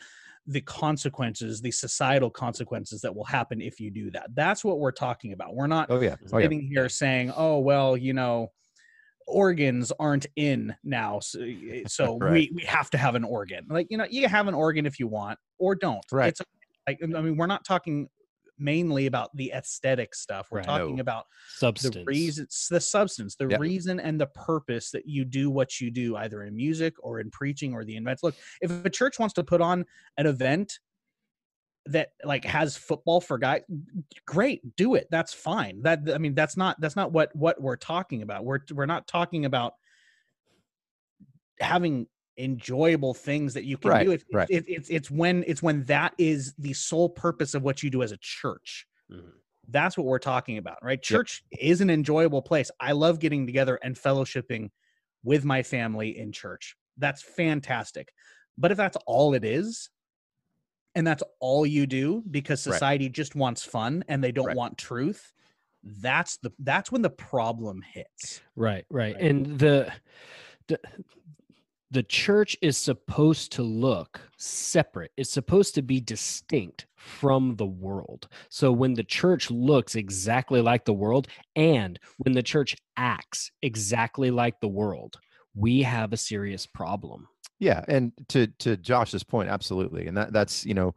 [0.47, 4.91] the consequences the societal consequences that will happen if you do that that's what we're
[4.91, 6.45] talking about we're not Oh yeah, oh yeah.
[6.45, 8.51] sitting here saying oh well you know
[9.25, 12.31] organs aren't in now so, eh, so Right.
[12.31, 14.85] we, we have to have an organ like you know you can have an organ
[14.85, 16.29] if you want or don't Right.
[16.29, 16.41] it's
[16.87, 18.07] like i mean we're not talking
[18.59, 20.65] mainly about the aesthetic stuff we're Right.
[20.65, 21.01] talking No.
[21.01, 21.95] about Substance.
[21.95, 23.57] the reason the substance the Yeah.
[23.57, 27.29] reason and the purpose that you do what you do either in music or in
[27.31, 29.85] preaching or the events look if a church wants to put on
[30.17, 30.79] an event
[31.85, 33.61] that like has football for guys
[34.25, 37.77] great do it that's fine that i mean that's not that's not what what we're
[37.77, 39.73] talking about we're we're not talking about
[41.59, 44.49] having enjoyable things that you can Right, do if, right.
[44.49, 48.03] it, it's it's when it's when that is the sole purpose of what you do
[48.03, 49.41] as a church Mhm.
[49.69, 51.01] that's what we're talking about, right?
[51.01, 52.71] Church is an enjoyable place.
[52.79, 54.69] I love getting together and fellowshipping
[55.23, 56.75] with my family in church.
[56.97, 58.13] That's fantastic.
[58.57, 59.89] But if that's all it is,
[60.95, 62.75] and that's all you do because Right.
[62.75, 64.55] society just wants fun and they don't Right.
[64.55, 65.33] want truth,
[65.83, 68.41] that's the that's when the problem hits.
[68.55, 69.15] Right, right.
[69.15, 69.21] Right.
[69.21, 69.93] And the,
[70.67, 70.79] the
[71.89, 75.11] the church is supposed to look separate.
[75.15, 78.27] It's supposed to be distinct from the world.
[78.49, 84.31] So when the church looks exactly like the world and when the church acts exactly
[84.31, 85.17] like the world,
[85.55, 87.27] we have a serious problem.
[87.59, 90.93] Yeah, and to to Josh's point, absolutely, and that that's you know,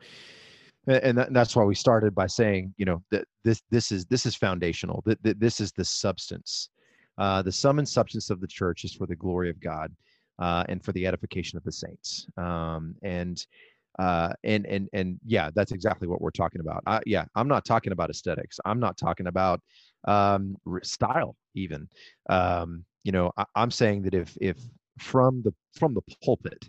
[0.86, 4.26] and that, that's why we started by saying you know that this this is this
[4.26, 5.02] is foundational.
[5.06, 6.68] That that this is the substance.
[7.16, 9.90] Uh, the sum and substance of the church is for the glory of God
[10.40, 12.26] uh, and for the edification of the saints.
[12.36, 13.44] Um, and
[13.98, 16.82] uh, and and and yeah, that's exactly what we're talking about.
[16.86, 18.58] I, yeah, I'm not talking about aesthetics.
[18.64, 19.60] I'm not talking about
[20.06, 21.88] um, style even.
[22.28, 24.56] Um, you know, I, I'm saying that if if
[24.98, 26.68] from the from the pulpit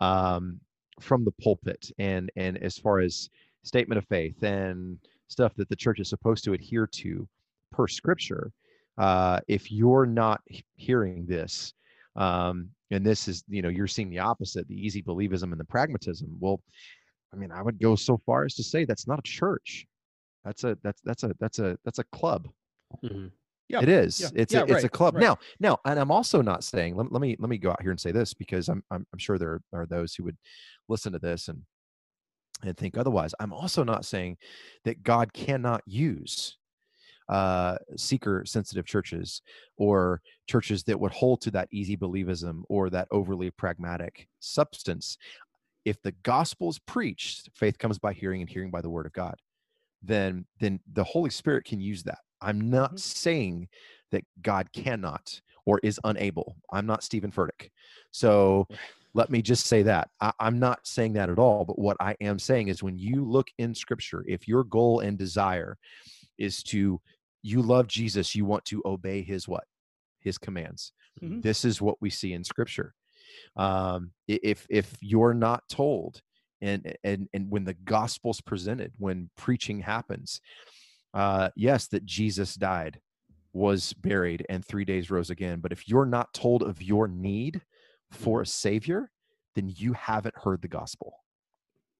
[0.00, 0.60] um
[1.00, 3.28] from the pulpit and and as far as
[3.62, 4.98] statement of faith and
[5.28, 7.26] stuff that the church is supposed to adhere to
[7.72, 8.52] per scripture
[8.98, 10.40] uh if you're not
[10.76, 11.74] hearing this
[12.16, 15.64] um and this is you know you're seeing the opposite the easy believism and the
[15.64, 16.60] pragmatism well
[17.32, 19.86] i mean i would go so far as to say that's not a church
[20.44, 22.48] that's a that's that's a that's a that's a club
[23.04, 23.30] Mhm.
[23.68, 24.20] Yeah, it is.
[24.20, 25.14] yeah, It's yeah, a, it's a club.
[25.14, 25.20] right.
[25.20, 26.96] Now, now, and I'm also not saying.
[26.96, 29.18] Let, let me let me go out here and say this because I'm I'm, I'm
[29.18, 30.36] sure there are those who would
[30.88, 31.62] listen to this and
[32.64, 33.32] and think otherwise.
[33.38, 34.38] I'm also not saying
[34.84, 36.58] that God cannot use
[37.30, 39.42] uh, seeker sensitive churches
[39.78, 45.16] or churches that would hold to that easy believism or that overly pragmatic substance.
[45.84, 49.14] If the gospel is preached, faith comes by hearing and hearing by the word of
[49.14, 49.36] God.
[50.02, 52.18] Then then the Holy Spirit can use that.
[52.42, 53.00] I'm not Mhm.
[53.00, 53.68] saying
[54.12, 56.56] that God cannot or is unable.
[56.72, 57.70] I'm not Steven Furtick.
[58.10, 58.66] So
[59.14, 60.10] let me just say that.
[60.20, 61.64] I, I'm not saying that at all.
[61.64, 65.18] But what I am saying is when you look in scripture, if your goal and
[65.18, 65.78] desire
[66.38, 67.00] is to
[67.42, 69.64] you love Jesus, you want to obey his what?
[70.20, 70.92] His commands.
[71.22, 71.42] Mhm.
[71.42, 72.94] This is what we see in scripture.
[73.56, 76.22] Um, if if you're not told
[76.60, 80.40] and and and when the gospel's presented, when preaching happens,
[81.14, 83.00] uh, yes, that Jesus died,
[83.52, 85.60] was buried, and three days rose again.
[85.60, 87.62] But if you're not told of your need
[88.10, 89.10] for a savior,
[89.54, 91.14] then you haven't heard the gospel.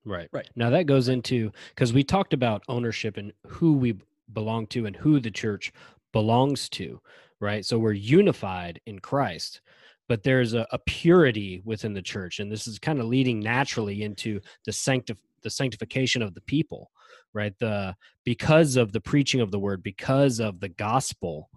[0.04, 0.28] Right.
[0.32, 0.48] Right.
[0.56, 4.04] Now that goes into because we talked about ownership and who we b-
[4.34, 5.72] belong to and who the church
[6.12, 7.00] belongs to.
[7.40, 7.64] right?
[7.64, 9.60] So we're unified in Christ,
[10.08, 14.02] but there's a, a purity within the church, and this is kind of leading naturally
[14.02, 16.90] into the sanctif- the sanctification of the people,
[17.32, 17.54] right?
[17.58, 21.48] The because of the preaching of the word, because of the gospel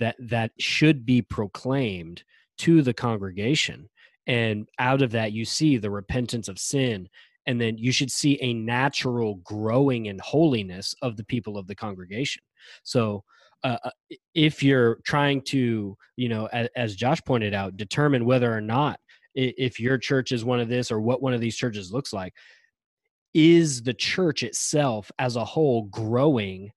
[0.00, 2.22] that that should be proclaimed
[2.58, 3.88] to the congregation,
[4.26, 7.08] and out of that you see the repentance of sin
[7.46, 11.74] and then you should see a natural growing in holiness of the people of the
[11.74, 12.42] congregation.
[12.82, 13.24] So
[13.64, 13.90] uh, uh
[14.34, 19.00] if you're trying to you know as, as, josh pointed out determine whether or not
[19.34, 22.34] if your church is one of this or what one of these churches looks like
[23.34, 26.70] is the church itself as a whole growing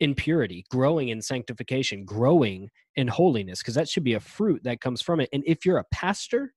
[0.00, 3.60] in purity growing in sanctification growing in holiness?
[3.60, 5.28] Because that should be a fruit that comes from it.
[5.32, 6.52] And if you're a pastor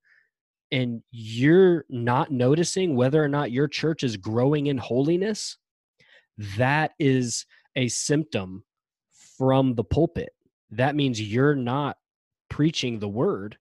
[0.71, 5.57] and you're not noticing whether or not your church is growing in holiness,
[6.57, 7.45] that is
[7.75, 8.63] a symptom
[9.37, 10.33] from the pulpit.
[10.71, 11.97] That means you're not
[12.49, 13.57] preaching the word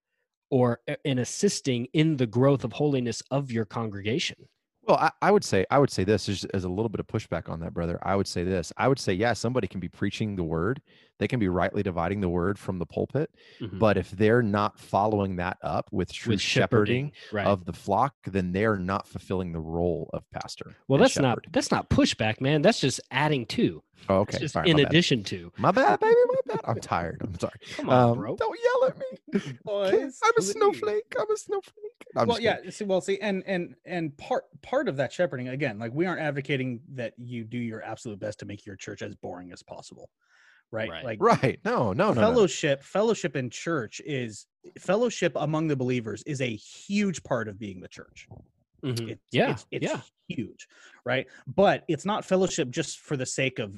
[0.50, 4.36] or eh, in assisting in the growth of holiness of your congregation.
[4.88, 7.06] Well, I, I, would say I would say this as, as a little bit of
[7.06, 7.98] pushback on that, brother.
[8.02, 8.72] I would say this.
[8.78, 10.80] I would say, yeah, somebody can be preaching the word,
[11.18, 13.30] they can be rightly dividing the word from the pulpit,
[13.60, 13.78] mm-hmm.
[13.78, 17.46] but if they're not following that up with true with shepherding, shepherding right.
[17.46, 20.74] of the flock, then they're not fulfilling the role of pastor.
[20.88, 21.22] Well, that's shepherd.
[21.22, 22.62] not that's not pushback, man.
[22.62, 23.82] That's just adding to.
[24.08, 24.38] Oh, okay.
[24.38, 25.52] Just in addition to.
[25.58, 26.14] My bad, baby.
[26.26, 26.60] My bad.
[26.64, 27.20] I'm tired.
[27.22, 27.54] I'm sorry.
[27.76, 28.36] Come on, um, bro.
[28.36, 29.58] Don't yell at me.
[29.64, 31.14] Boys, I'm a snowflake.
[31.18, 32.06] I'm a snowflake.
[32.16, 32.56] I'm well, yeah.
[32.70, 36.20] See, well, see, and and and part part of that shepherding again, like we aren't
[36.20, 40.10] advocating that you do your absolute best to make your church as boring as possible.
[40.70, 40.90] Right?
[40.90, 41.04] right.
[41.04, 41.58] Like right.
[41.64, 42.20] No, no, no.
[42.20, 42.84] Fellowship, no.
[42.84, 44.46] fellowship in church is
[44.78, 48.28] fellowship among the believers is a huge part of being the church.
[48.84, 49.10] Mm-hmm.
[49.10, 50.68] It's, yeah, it's, it's yeah, huge,
[51.04, 51.26] right?
[51.46, 53.74] But it's not fellowship just for the sake of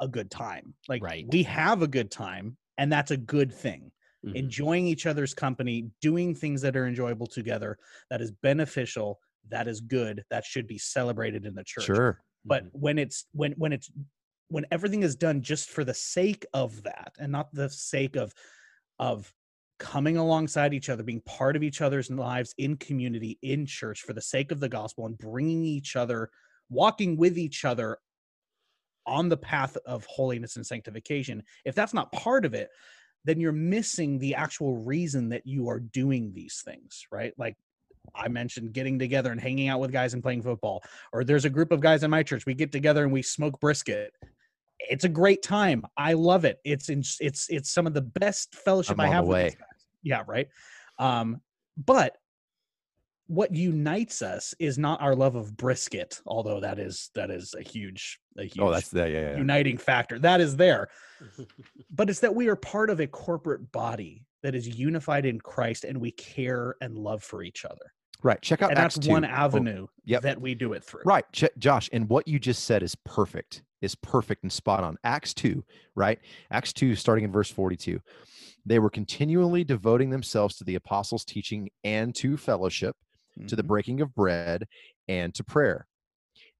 [0.00, 0.74] a good time.
[0.88, 1.26] Like right.
[1.30, 3.90] we have a good time, and that's a good thing.
[4.24, 4.36] Mm-hmm.
[4.36, 7.78] Enjoying each other's company, doing things that are enjoyable together,
[8.10, 9.18] that is beneficial,
[9.48, 11.84] that is good, that should be celebrated in the church.
[11.84, 12.20] Sure.
[12.44, 12.78] But mm-hmm.
[12.78, 13.90] when it's when when it's
[14.48, 18.34] when everything is done just for the sake of that and not the sake of
[18.98, 19.32] of
[19.80, 24.12] coming alongside each other, being part of each other's lives in community, in church, for
[24.12, 26.30] the sake of the gospel, and bringing each other,
[26.68, 27.98] walking with each other
[29.06, 31.42] on the path of holiness and sanctification.
[31.64, 32.68] If that's not part of it,
[33.24, 37.32] then you're missing the actual reason that you are doing these things, right?
[37.38, 37.56] Like
[38.14, 40.84] I mentioned getting together and hanging out with guys and playing football.
[41.12, 42.46] Or there's a group of guys in my church.
[42.46, 44.12] We get together and we smoke brisket
[44.88, 45.84] it's a great time.
[45.96, 46.58] I love it.
[46.64, 49.26] It's in, it's it's some of the best fellowship I'm I have.
[49.26, 49.54] With
[50.02, 50.48] yeah, right.
[50.98, 51.40] Um,
[51.76, 52.16] but
[53.26, 57.62] what unites us is not our love of brisket, although that is that is a
[57.62, 60.18] huge a huge oh that's the yeah, yeah, uniting factor.
[60.18, 60.88] That is there.
[61.90, 65.84] but it's that we are part of a corporate body that is unified in Christ
[65.84, 67.92] and we care and love for each other.
[68.22, 68.40] Right.
[68.42, 69.12] Check out and Acts that's 2.
[69.12, 70.22] one avenue oh, yep.
[70.22, 71.02] that we do it through.
[71.04, 71.24] Right.
[71.32, 74.96] Ch- Josh, and what you just said is perfect is perfect and spot on.
[75.04, 75.64] Acts 2,
[75.94, 76.18] right?
[76.50, 78.00] Acts 2, starting in verse 42.
[78.66, 82.96] They were continually devoting themselves to the apostles' teaching and to fellowship,
[83.38, 83.46] mm-hmm.
[83.46, 83.68] to the mm-hmm.
[83.68, 84.66] breaking of bread,
[85.08, 85.86] and to prayer.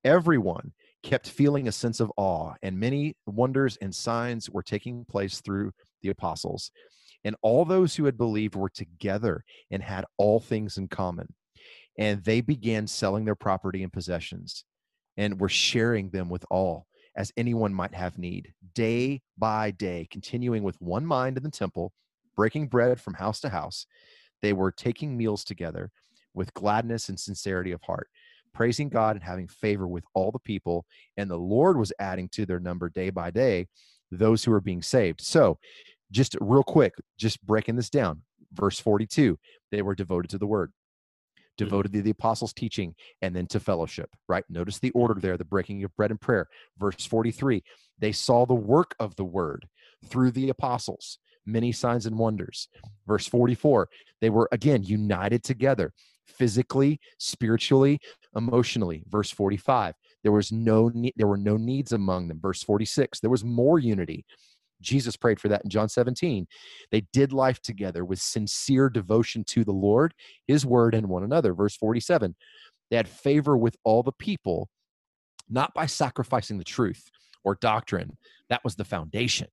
[0.05, 5.41] Everyone kept feeling a sense of awe, and many wonders and signs were taking place
[5.41, 6.71] through the apostles.
[7.25, 11.35] And all those who had believed were together and had all things in common.
[12.01, 14.65] And they began selling their property and possessions
[15.19, 20.63] and were sharing them with all as anyone might have need, day by day, continuing
[20.63, 21.93] with one mind in the temple,
[22.37, 23.85] breaking bread from house to house.
[24.41, 25.91] They were taking meals together
[26.33, 28.09] with gladness and sincerity of heart,
[28.55, 30.87] praising God and having favor with all the people.
[31.19, 33.67] And the Lord was adding to their number day by day
[34.11, 35.21] those who were being saved.
[35.21, 35.59] So,
[36.11, 38.23] just real quick, just breaking this down.
[38.53, 39.39] Verse 42
[39.71, 40.73] they were devoted to the word
[41.61, 41.69] Mm-hmm.
[41.69, 44.45] devoted to the apostles' teaching, and then to fellowship, right?
[44.49, 46.49] Notice the order there the breaking of bread and prayer.
[46.79, 47.63] Verse 43
[47.99, 49.69] they saw the work of the word
[50.07, 52.69] through the apostles, many signs and wonders.
[53.07, 53.89] Verse 44
[54.21, 55.93] they were again united together
[56.27, 57.99] physically, spiritually,
[58.35, 59.03] emotionally.
[59.09, 62.41] Verse 45 there was no need, there were no needs among them.
[62.41, 64.25] Verse 46 there was more unity.
[64.81, 66.47] Jesus prayed for that in John 17.
[66.91, 70.15] They did life together with sincere devotion to the Lord,
[70.47, 71.55] his word, and one another.
[71.55, 72.35] Verse 47
[72.91, 74.69] they had favor with all the people,
[75.49, 77.11] not by sacrificing the truth
[77.45, 78.17] or doctrine.
[78.49, 79.49] That was the foundation.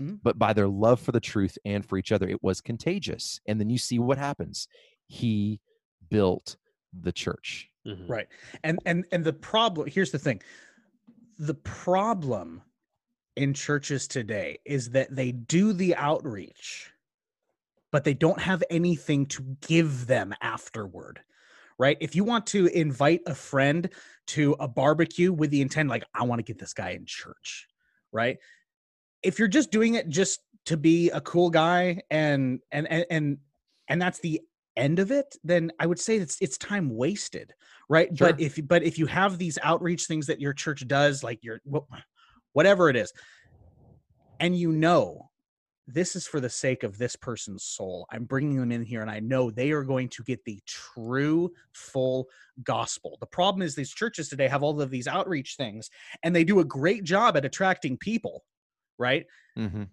[0.00, 0.16] Mm-hmm.
[0.22, 3.40] But by their love for the truth and for each other, it was contagious.
[3.46, 4.66] And then you see what happens.
[5.06, 5.60] He
[6.08, 6.56] built
[6.98, 7.68] the church.
[7.86, 8.10] Mm-hmm.
[8.10, 8.26] Right.
[8.64, 10.40] And and and the problem here's the thing.
[11.38, 12.62] The problem
[13.36, 16.90] in churches today is that they do the outreach
[17.90, 21.20] but they don't have anything to give them afterward
[21.78, 21.96] right?
[22.00, 23.88] If you want to invite a friend
[24.28, 27.66] to a barbecue with the intent like i want to get this guy in church
[28.12, 28.38] right?
[29.22, 33.38] If you're just doing it just to be a cool guy and and and and,
[33.88, 34.40] and that's the
[34.76, 37.52] end of it then i would say it's it's time wasted
[37.88, 38.16] right?
[38.16, 38.28] Sure.
[38.28, 41.60] but if but if you have these outreach things that your church does like your
[41.70, 41.92] wh-
[42.52, 43.12] whatever it is.
[44.40, 45.30] And you know
[45.88, 48.06] this is for the sake of this person's soul.
[48.10, 51.50] I'm bringing them in here and i know they are going to get the true
[51.72, 52.28] full
[52.62, 53.16] gospel.
[53.20, 55.90] The problem is these churches today have all of these outreach things
[56.22, 58.44] and they do a great job at attracting people
[58.98, 59.26] right?
[59.56, 59.84] Hmm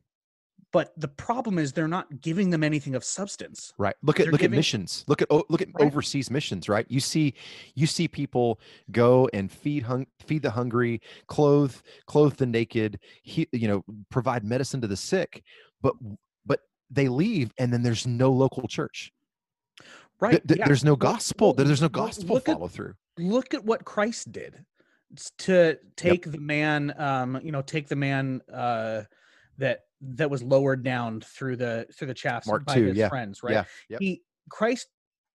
[0.72, 3.96] but the problem is they're not giving them anything of substance Right.
[4.04, 5.04] Look at They're look giving- at missions.
[5.08, 5.86] Look at look at Right.
[5.86, 6.70] overseas missions.
[6.70, 6.86] Right.
[6.90, 7.34] You see
[7.76, 8.60] you see people
[8.92, 13.00] go and feed hung, feed the hungry, clothe clothe the naked.
[13.24, 15.44] He, you know, provide medicine to the sick.
[15.82, 15.96] But
[16.46, 19.12] but they leave, and then there's no local church.
[20.20, 20.66] right Th- yeah.
[20.68, 21.54] There's no gospel.
[21.56, 22.96] well, there's no gospel look at- follow through.
[23.18, 24.66] look at what Christ did
[25.40, 29.02] to take the man um you know take the man uh
[29.58, 33.10] that that was lowered down through the through the chaff Mark by two, his yeah,
[33.10, 33.64] friends right Yeah.
[33.90, 34.00] Yep.
[34.02, 34.88] he Christ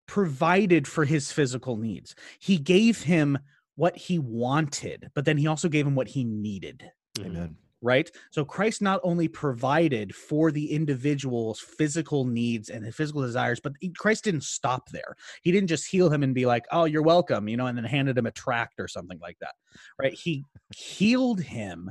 [0.07, 3.39] provided for his physical needs he gave him
[3.77, 7.27] what he wanted but then he also gave him what he needed Mhm.
[7.27, 7.57] Amen.
[7.83, 8.11] right?
[8.31, 13.75] So Christ not only provided for the individual's physical needs and his physical desires, but
[13.99, 15.15] Christ didn't stop there.
[15.43, 17.85] He didn't just heal him and be like, "Oh, you're welcome," you know, and then
[17.85, 19.55] handed him a tract or something like that,
[19.99, 20.15] right?
[20.15, 20.45] He
[20.75, 21.91] healed him,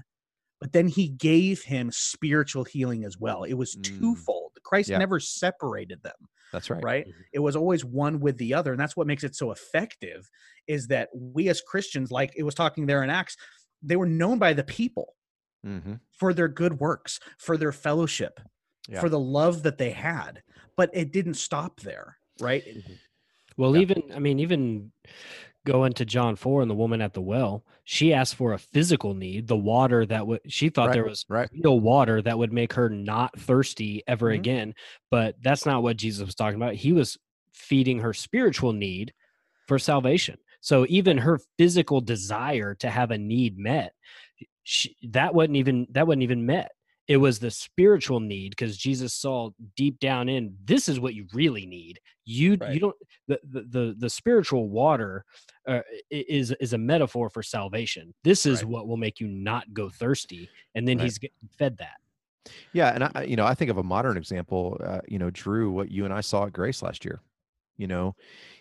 [0.64, 3.44] but then he gave him spiritual healing as well.
[3.44, 3.84] It was Mm.
[4.00, 4.54] twofold.
[4.64, 4.98] Christ Yeah.
[4.98, 6.16] never separated them
[6.54, 6.82] That's right.
[6.84, 7.14] right Mhm.
[7.34, 10.30] it was always one with the other and that's what makes it so effective
[10.68, 13.36] is that we as christians like it was talking there in acts
[13.82, 15.16] they were known by the people
[15.64, 18.40] hmm for their good works for their fellowship
[18.88, 19.02] Yeah.
[19.02, 20.42] for the love that they had
[20.78, 22.64] but it didn't stop there right
[23.58, 23.82] Well, Yeah.
[23.82, 24.92] even I mean, even
[25.66, 29.14] going into John four and the woman at the well, she asked for a physical
[29.14, 31.50] need, the water that would she thought there was right.
[31.64, 34.36] real water that would make her not thirsty ever Mhm.
[34.36, 34.76] again.
[35.10, 36.76] But that's not what Jesus was talking about.
[36.76, 37.18] He was
[37.54, 39.14] feeding her spiritual need
[39.68, 40.38] for salvation.
[40.60, 43.94] So even her physical desire to have a need met,
[44.64, 46.73] she, that wasn't even that wasn't even met.
[47.08, 51.28] It was the spiritual need because Jesus saw deep down in this is what you
[51.34, 52.00] really need.
[52.26, 52.74] You Right.
[52.74, 52.96] you don't
[53.28, 55.26] the the the, spiritual water
[55.68, 58.14] uh, is is a metaphor for salvation.
[58.24, 58.72] This is Right.
[58.72, 61.04] what will make you not go thirsty, and then Right.
[61.06, 61.20] he's
[61.58, 61.98] fed that.
[62.72, 64.78] Yeah, and I, I- you know, I think of a modern example.
[64.84, 67.20] Uh, you know, Drew, what you and I saw at Grace last year.
[67.78, 68.16] You know,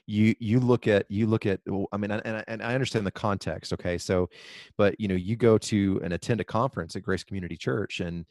[0.06, 1.60] you you look at you look at.
[1.92, 3.72] I mean, and I- and I understand the context.
[3.72, 4.28] Okay, so,
[4.76, 8.26] but you know, you go to and attend a conference at Grace Community Church, and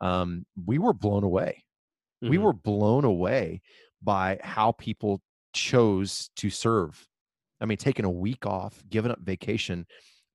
[0.00, 1.64] um, we were blown away.
[2.20, 2.42] We Mhm.
[2.42, 3.62] were blown away
[4.02, 7.06] by how people chose to serve.
[7.60, 9.86] I mean, taking a week off, giving up vacation,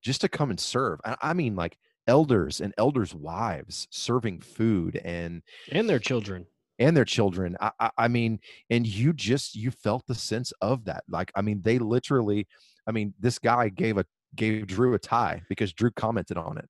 [0.02, 1.00] just to come and serve.
[1.04, 6.46] I, I mean, like elders and elders' wives serving food and and their children.
[6.78, 7.56] And their children.
[7.60, 11.04] I, I, I mean, and you just you felt the sense of that.
[11.08, 12.46] Like, I mean, they literally.
[12.86, 14.04] I mean, this guy gave a
[14.34, 16.68] gave Drew a tie because Drew commented on it,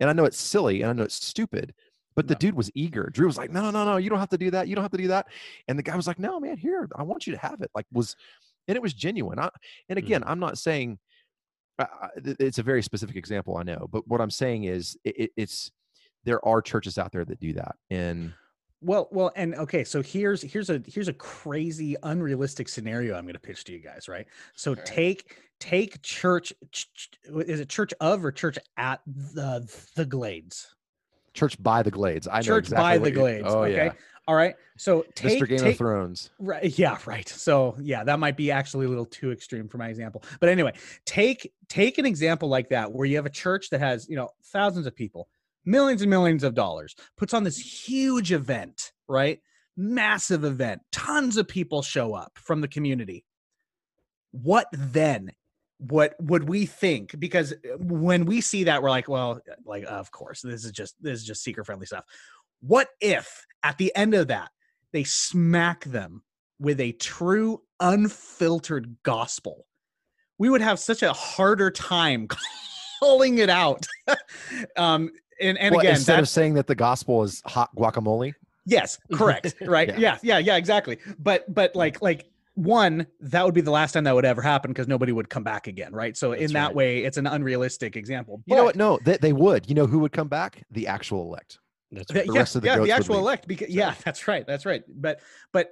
[0.00, 1.74] and I know it's silly and I know it's stupid.
[2.14, 2.38] But the No.
[2.38, 3.08] dude was eager.
[3.10, 3.96] Drew was like, "No, no, no, no!
[3.96, 4.68] You don't have to do that.
[4.68, 5.26] You don't have to do that."
[5.68, 7.86] And the guy was like, "No, man, here, I want you to have it." Like,
[7.90, 8.16] was,
[8.68, 9.38] and it was genuine.
[9.38, 9.48] I,
[9.88, 10.30] and again, mm-hmm.
[10.30, 10.98] I'm not saying
[11.78, 15.30] I- it's a very specific example, I know, but what I'm saying is, it, it,
[15.36, 15.70] it's
[16.24, 18.32] there are churches out there that do that, and
[18.82, 23.32] well well and okay so here's here's a here's a crazy unrealistic scenario i'm going
[23.34, 24.82] to pitch to you guys right so Okay.
[24.84, 26.88] take take church ch-
[27.46, 29.66] is it church of or church at the
[29.96, 30.74] the glades
[31.34, 32.28] church by the Glades.
[32.28, 33.92] I know church exactly by the you're- glades Oh okay yeah,
[34.28, 35.48] all right so take, Mr.
[35.48, 36.30] Game take of Thrones.
[36.40, 36.76] Right.
[36.78, 36.98] Yeah.
[37.06, 37.28] Right.
[37.28, 40.24] So yeah, that might be actually a little too extreme for my example.
[40.40, 40.72] But anyway,
[41.04, 44.30] take take an example like that where you have a church that has you know
[44.46, 45.28] thousands of people,
[45.64, 49.40] millions and millions of dollars, puts on this huge event, right?
[49.76, 53.24] Massive event, tons of people show up from the community.
[54.32, 55.32] What then?
[55.78, 57.18] What would we think?
[57.18, 60.94] Because uh, when we see that, we're like, well, like of course, this is just
[61.00, 62.04] this is just seeker friendly stuff.
[62.60, 64.50] What if at the end of that
[64.92, 66.22] they smack them
[66.60, 69.66] with a true unfiltered gospel?
[70.38, 72.28] We would have such a harder time
[73.00, 73.86] calling it out.
[74.76, 75.10] um,
[75.42, 78.34] and and Well, again, instead of saying that the gospel is hot guacamole,
[78.64, 79.54] Yes, correct.
[79.60, 79.88] Right.
[79.88, 79.98] Yeah.
[79.98, 80.18] yeah.
[80.22, 80.98] yeah, yeah, exactly.
[81.18, 84.70] But but like like one that would be the last time that would ever happen
[84.70, 86.74] because nobody would come back again right so That's in that right.
[86.74, 88.76] way it's an unrealistic example You know what?
[88.76, 89.70] No, they, they would.
[89.70, 90.62] You know who would come back?
[90.70, 91.58] The actual elect.
[91.90, 92.26] That's The- right.
[92.26, 93.48] The yeah, rest of the yeah, the actual elect.
[93.48, 94.82] Because yeah, that's right, that's right.
[94.88, 95.20] But
[95.52, 95.70] but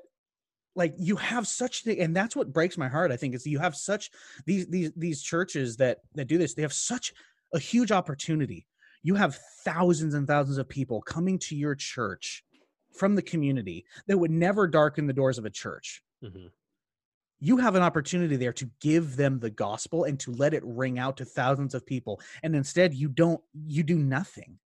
[0.74, 3.12] like you have such the, and that's what breaks my heart.
[3.12, 4.10] I think is you have such
[4.46, 6.54] these these these churches that that do this.
[6.54, 7.12] They have such
[7.52, 8.66] a huge opportunity.
[9.03, 12.44] You have thousands and thousands of people coming to your church
[12.92, 16.03] from the community that would never darken the doors of a church.
[16.22, 16.51] Mhm.
[17.38, 20.98] You have an opportunity there to give them the gospel and to let it ring
[20.98, 22.20] out to thousands of people.
[22.42, 23.42] And instead, you don't.
[23.55, 24.59] You do nothing.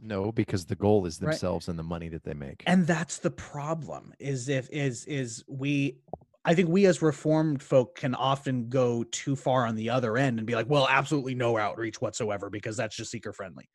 [0.00, 1.28] No, because the goal is Right.
[1.30, 2.62] themselves and the money that they make.
[2.66, 5.98] and that's the problem is if is is we
[6.44, 10.38] i think we as reformed folk can often go too far on the other end
[10.38, 13.68] and be like well absolutely no outreach whatsoever because that's just seeker friendly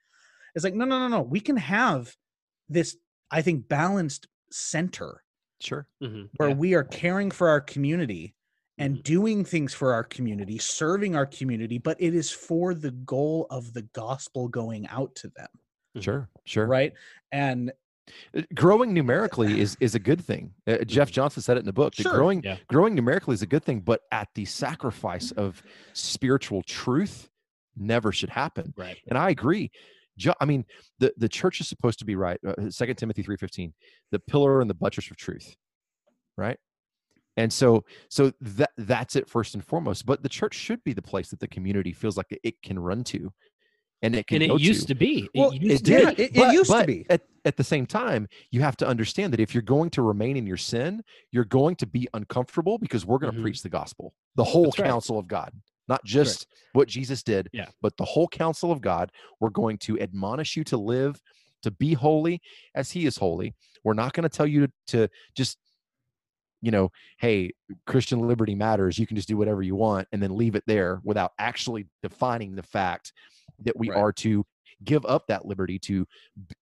[0.55, 2.15] it's like no no no no we can have
[2.70, 2.97] this
[3.32, 5.24] i think balanced center
[5.59, 5.88] sure.
[6.01, 6.30] Mhm.
[6.38, 6.55] where Yeah.
[6.55, 8.36] we are caring for our community
[8.78, 9.03] and Mhm.
[9.03, 13.74] doing things for our community serving our community but it is for the goal of
[13.74, 15.49] the gospel going out to them
[15.95, 16.01] Mhm.
[16.03, 16.30] Sure.
[16.45, 16.68] Sure.
[16.68, 16.93] right
[17.32, 17.72] and
[18.55, 20.53] Growing numerically is is a good thing.
[20.66, 21.95] Uh, Jeff Johnson said it in the book.
[21.95, 22.12] Sure.
[22.14, 22.58] growing Yeah.
[22.68, 25.62] growing numerically is a good thing, but at the sacrifice of
[25.93, 27.30] spiritual truth
[27.76, 28.74] never should happen.
[28.78, 28.97] Right.
[29.08, 29.72] And I agree.
[30.18, 30.66] Jo- I mean,
[30.99, 32.39] the the church is supposed to be right.
[32.45, 33.74] uh, Second Timothy three fifteen,
[34.12, 35.55] the pillar and the buttress of truth,
[36.38, 36.58] right?
[37.36, 40.08] And so, so that that's it first and foremost.
[40.08, 43.03] But the church should be the place that the community feels like it can run
[43.05, 43.32] to,
[44.02, 44.88] and it can And go it used to.
[44.88, 45.30] to be.
[45.34, 46.18] Well, it it used to did.
[46.18, 46.24] be.
[46.24, 47.06] It- it But- used to be.
[47.10, 50.38] At, at the same time, you have to understand that if you're going to remain
[50.38, 53.43] in your sin, you're going to be uncomfortable because we're going to Mhm.
[53.43, 54.89] preach the gospel, the whole That's right.
[54.89, 55.52] counsel of God,
[55.88, 57.70] not just what Jesus did, Yeah.
[57.82, 59.12] but the whole counsel of God.
[59.39, 61.22] We're going to admonish you to live,
[61.64, 62.41] to be holy
[62.76, 63.56] as He is holy.
[63.84, 65.58] We're not going to tell you to, to just,
[66.62, 67.52] you know, hey,
[67.86, 68.98] Christian liberty matters.
[69.00, 72.56] You can just do whatever you want and then leave it there without actually defining
[72.56, 73.14] the fact
[73.60, 73.97] that we Right.
[73.97, 74.45] are to
[74.84, 76.05] give up that liberty to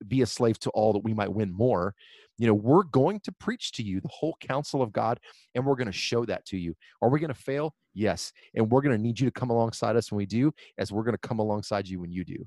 [0.07, 1.93] be a slave to all that we might win more
[2.37, 5.19] you know we're going to preach to you the whole counsel of god
[5.53, 8.71] and we're going to show that to you are we going to fail yes and
[8.71, 11.13] we're going to need you to come alongside us when we do as we're going
[11.17, 12.37] to come alongside you when you do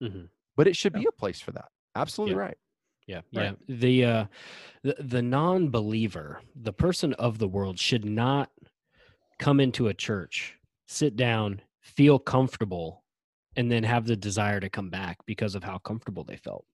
[0.00, 0.28] Mhm.
[0.56, 1.00] but it should Yeah.
[1.00, 2.40] be a place for that absolutely Yeah.
[2.42, 2.58] right
[3.08, 3.56] Yeah, Right.
[3.68, 3.76] yeah.
[3.76, 4.26] The uh,
[4.82, 8.52] the the non-believer, the person of the world, should not
[9.38, 13.04] come into a church, sit down, feel comfortable,
[13.58, 16.64] and then have the desire to come back because of how comfortable they felt.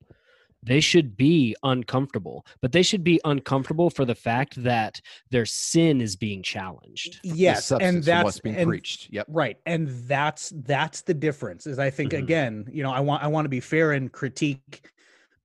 [0.62, 6.00] They should be uncomfortable, but they should be uncomfortable for the fact that their sin
[6.02, 7.20] is being challenged.
[7.22, 11.78] Yes and that's what's being and, preached yep right and that's that's the difference is
[11.78, 12.18] i think Mhm.
[12.18, 14.90] again you know i want i want to be fair and critique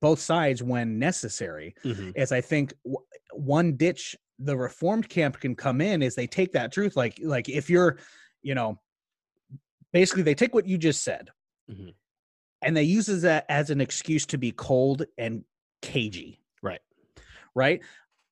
[0.02, 2.12] both sides when necessary Mhm.
[2.16, 6.52] is i think w- one ditch the reformed camp can come in is they take
[6.54, 7.98] that truth like like if you're
[8.42, 8.80] you know
[9.94, 11.30] basically they take what you just said
[11.70, 11.94] Mhm.
[12.62, 15.44] and they use that as an excuse to be cold and
[15.82, 16.82] cagey Right.
[17.56, 17.82] right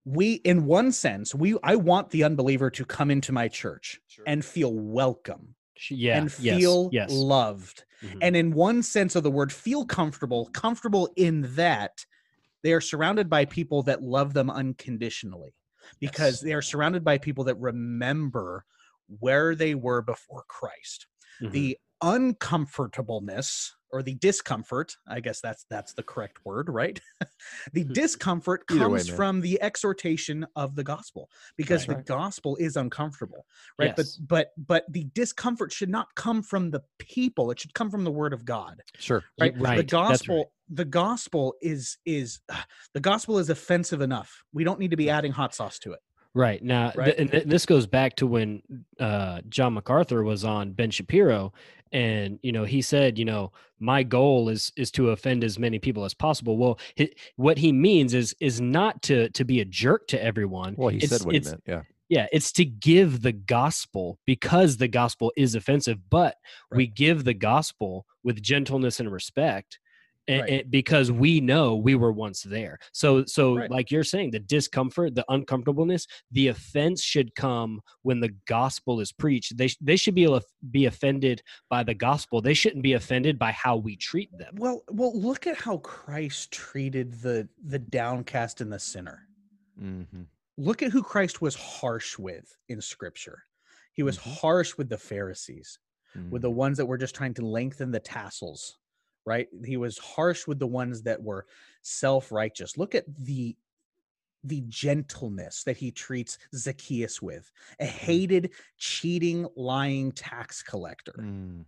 [0.05, 4.43] we in one sense we i want the unbeliever to come into my church and
[4.43, 5.55] feel welcome
[5.89, 6.17] Yeah.
[6.17, 7.11] and feel yes.
[7.11, 8.17] loved Mhm.
[8.21, 12.05] and in one sense of the word feel comfortable comfortable in that
[12.63, 15.55] they are surrounded by people that love them unconditionally
[15.99, 16.41] because Yes.
[16.41, 18.65] they are surrounded by people that remember
[19.07, 21.07] where they were before christ
[21.41, 21.51] Mhm.
[21.51, 26.99] the uncomfortableness or the discomfort i guess that's that's the correct word right
[27.73, 27.93] the Mhm.
[27.93, 31.97] discomfort Either way, comes from the exhortation of the gospel because Right.
[31.97, 33.45] the gospel is uncomfortable
[33.79, 34.17] right Yes.
[34.17, 34.27] but
[34.57, 38.11] but but the discomfort should not come from the people it should come from the
[38.11, 40.47] word of god sure Yeah, right, right, the gospel right.
[40.69, 42.41] the gospel is is
[42.93, 45.99] the gospel is offensive enough we don't need to be adding hot sauce to it
[46.37, 47.15] Right now, th- Right?
[47.17, 48.61] and th- this goes back to when
[48.99, 51.51] uh, John MacArthur was on Ben Shapiro,
[51.91, 55.79] and you know he said, you know, my goal is is to offend as many
[55.79, 56.57] people as possible.
[56.57, 60.75] Well, hi what he means is is not to to be a jerk to everyone.
[60.77, 64.77] well he It's- said what he meant yeah Yeah, it's to give the gospel because
[64.77, 66.35] the gospel is offensive, but
[66.71, 69.79] we give the gospel with gentleness and respect.
[70.29, 70.49] And, Right.
[70.49, 73.71] and because we know we were once there so so Right.
[73.71, 79.11] like you're saying the discomfort the uncomfortableness the offense should come when the gospel is
[79.13, 82.93] preached they, they should be able to be offended by the gospel they shouldn't be
[82.93, 87.79] offended by how we treat them well well look at how christ treated the the
[87.79, 89.27] downcast and the sinner
[89.77, 90.23] hmm
[90.57, 93.43] look at who christ was harsh with in scripture
[93.93, 94.39] he was Mhm.
[94.41, 95.79] harsh with the pharisees
[96.29, 96.57] with the Mm-hmm.
[96.57, 98.77] ones that were just trying to lengthen the tassels
[99.27, 101.45] right he was harsh with the ones that were
[101.81, 103.55] self-righteous look at the
[104.43, 107.51] the gentleness that he treats Zacchaeus with,
[107.81, 107.87] a Mm.
[107.87, 111.15] hated, cheating, lying tax collector.
[111.19, 111.65] Mm.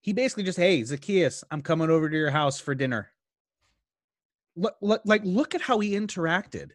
[0.00, 3.10] He basically just, hey, Zacchaeus, I'm coming over to your house for dinner.
[4.56, 6.70] Look, look, like, look at how he interacted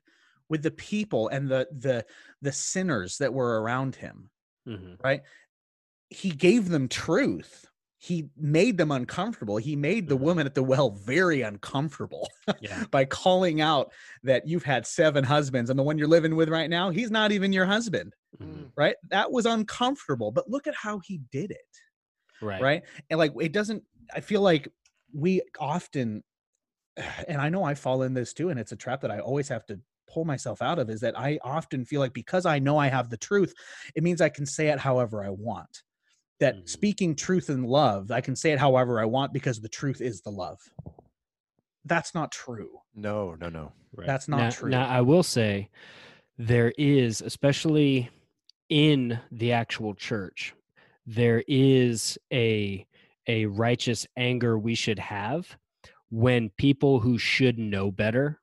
[0.50, 2.06] with the people and the the
[2.42, 4.30] the sinners that were around him.
[4.68, 4.98] Mhm.
[5.04, 5.24] Right?
[6.10, 7.66] He gave them truth.
[8.06, 9.58] He made them uncomfortable.
[9.58, 10.22] He made the Mhm.
[10.28, 12.30] woman at the well very uncomfortable
[12.62, 12.84] Yeah.
[12.92, 13.92] by calling out
[14.22, 17.32] that you've had seven husbands and the one you're living with right now, he's not
[17.32, 18.14] even your husband.
[18.40, 18.72] Mhm.
[18.78, 18.96] Right?
[19.10, 20.32] That was uncomfortable.
[20.32, 21.74] But look at how he did it
[22.42, 22.62] Right.
[22.62, 23.82] right and like it doesn't
[24.14, 24.68] i feel like
[25.14, 26.22] we often
[27.28, 29.48] and i know i fall in this too and it's a trap that i always
[29.50, 32.78] have to pull myself out of is that i often feel like because i know
[32.78, 33.54] i have the truth
[33.96, 35.82] it means i can say it however i want
[36.40, 36.70] that Mhm.
[36.70, 40.22] speaking truth in love i can say it however i want because the truth is
[40.22, 40.60] the love
[41.86, 43.72] that's not true No, no, no.
[43.94, 44.08] Right.
[44.08, 44.70] That's not now, true.
[44.70, 45.70] Now, I will say
[46.38, 48.10] there is, especially
[48.70, 50.54] in the actual church,
[51.06, 52.86] there is a
[53.28, 55.58] a righteous anger we should have
[56.10, 58.40] when people who should know better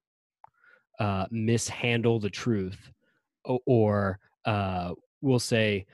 [0.99, 2.91] uh, mishandle the truth,
[3.45, 5.87] or, or uh, we'll say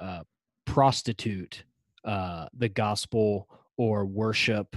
[0.00, 0.22] uh,
[0.66, 1.64] prostitute
[2.04, 3.48] uh, the gospel
[3.78, 4.76] or worship.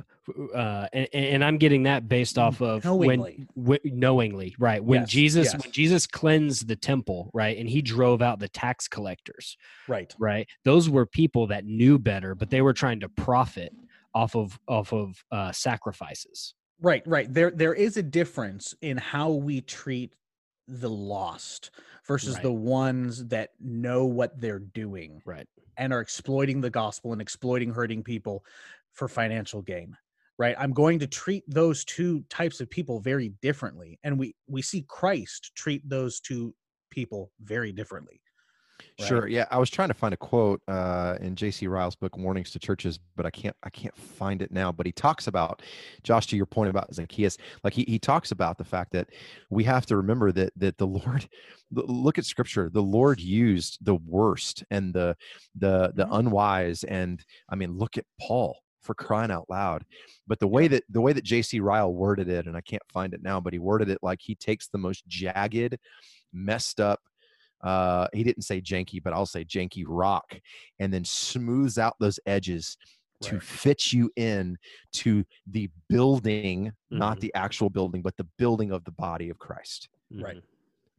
[0.53, 3.47] Uh, and, and I'm getting that based off of Knowingly.
[3.55, 4.83] when w- knowingly, right?
[4.83, 5.63] When Yes, Jesus yes.
[5.63, 10.47] when Jesus cleansed the temple, right, and he drove out the tax collectors, right right?
[10.65, 13.73] Those were people that knew better, but they were trying to profit
[14.13, 16.53] off of off of uh, sacrifices.
[16.81, 17.33] Right, right.
[17.33, 20.13] There there is a difference in how we treat
[20.70, 21.72] the lost
[22.05, 22.43] versus Right.
[22.43, 25.47] the ones that know what they're doing Right.
[25.78, 28.45] and are exploiting the gospel and exploiting hurting people
[28.91, 29.97] for financial gain.
[30.38, 30.55] Right?
[30.57, 34.84] I'm going to treat those two types of people very differently and we we see
[34.88, 36.55] Christ treat those two
[36.91, 38.22] people very differently.
[38.99, 39.27] Sure.
[39.27, 41.67] Yeah, I was trying to find a quote uh, in J.C.
[41.67, 43.55] Ryle's book "Warnings to Churches," but I can't.
[43.63, 44.73] I can't find it now.
[44.73, 45.61] But he talks about,
[46.03, 49.09] Josh, to your point about Zacchaeus, like he he talks about the fact that
[49.49, 51.29] we have to remember that that the Lord,
[51.71, 52.69] look at Scripture.
[52.69, 55.15] The Lord used the worst and the
[55.55, 56.11] the the Mhm.
[56.11, 59.85] unwise, and I mean, look at Paul for crying out loud.
[60.27, 61.61] But the way that the way that J.C.
[61.61, 64.35] Ryle worded it, and I can't find it now, but he worded it like he
[64.35, 65.77] takes the most jagged,
[66.33, 67.01] messed up
[67.62, 70.39] uh he didn't say janky but i'll say janky rock
[70.80, 72.78] and then smooths out those edges
[73.22, 74.57] to fit you in
[74.93, 77.22] to the building not Mhm.
[77.22, 80.38] the actual building but the building of the body of christ Right.
[80.38, 80.43] Mhm.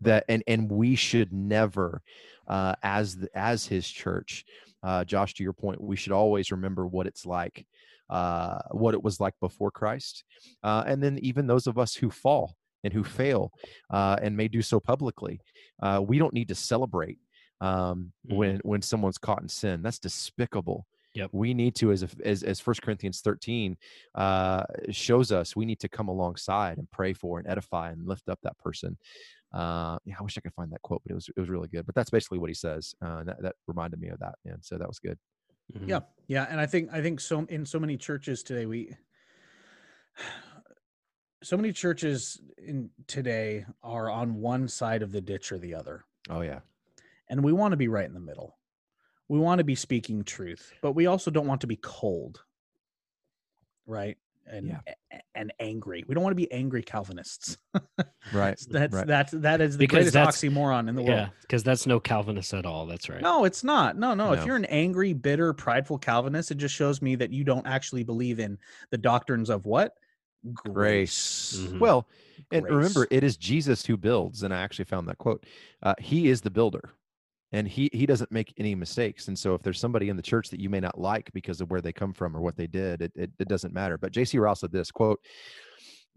[0.02, 2.02] that and and we should never
[2.46, 4.44] uh as the, as his church
[4.82, 7.66] uh josh to your point we should always remember what it's like
[8.10, 10.24] uh what it was like before christ
[10.62, 13.52] uh and then even those of us who fall and who fail
[13.90, 15.40] uh and may do so publicly
[15.82, 17.18] uh we don't need to celebrate
[17.60, 18.36] um Mhm.
[18.36, 21.30] when when someone's caught in sin that's despicable Yep.
[21.32, 23.76] we need to as as as first corinthians 13
[24.14, 28.28] uh shows us we need to come alongside and pray for and edify and lift
[28.28, 28.96] up that person
[29.52, 31.66] uh yeah i wish i could find that quote but it was it was really
[31.68, 34.64] good but that's basically what he says uh that, that reminded me of that and
[34.64, 35.18] so that was good
[35.76, 35.88] Mhm.
[35.88, 38.92] Yeah, yeah, and I think I think so in so many churches today we
[41.42, 46.04] so many churches in today are on one side of the ditch or the other.
[46.28, 46.60] oh yeah
[47.28, 48.56] And we want to be right in the middle.
[49.28, 52.42] We want to be speaking truth, but we also don't want to be cold.
[53.86, 54.18] Right?
[54.46, 54.80] And Yeah.
[55.36, 56.04] and angry.
[56.08, 57.56] We don't want to be angry Calvinists.
[58.32, 59.06] right That's right.
[59.06, 61.16] that's that is the Because greatest oxymoron in the world.
[61.16, 62.86] Yeah, because that's no Calvinist at all.
[62.86, 63.20] That's right.
[63.22, 63.96] No, it's not.
[63.96, 64.32] No, no, No.
[64.32, 68.02] If you're an angry, bitter, prideful Calvinist, it just shows me that you don't actually
[68.02, 68.58] believe in
[68.90, 69.94] the doctrines of what?
[70.54, 71.58] Grace.
[71.58, 71.80] Mhm.
[71.80, 72.08] well
[72.50, 75.44] and remember it is jesus who builds and i actually found that quote
[75.82, 76.94] uh, he is the builder
[77.52, 79.28] and he he doesn't make any mistakes.
[79.28, 81.70] And so if there's somebody in the church that you may not like because of
[81.70, 83.98] where they come from or what they did it, it, it doesn't matter.
[83.98, 84.38] But J.C.
[84.38, 85.20] Ryle's said this quote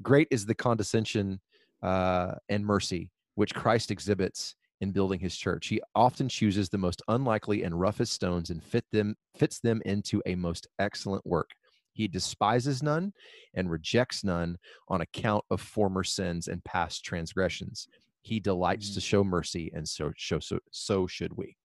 [0.01, 1.39] great is the condescension
[1.81, 5.67] uh, and mercy which christ exhibits in building his church.
[5.67, 10.21] He often chooses the most unlikely and roughest stones and fit them fits them into
[10.25, 11.49] a most excellent work
[11.93, 13.13] he despises none
[13.53, 14.57] and rejects none
[14.89, 17.87] on account of former sins and past transgressions.
[18.21, 19.03] He delights to mm.
[19.03, 21.57] show mercy, and so show so, so should we.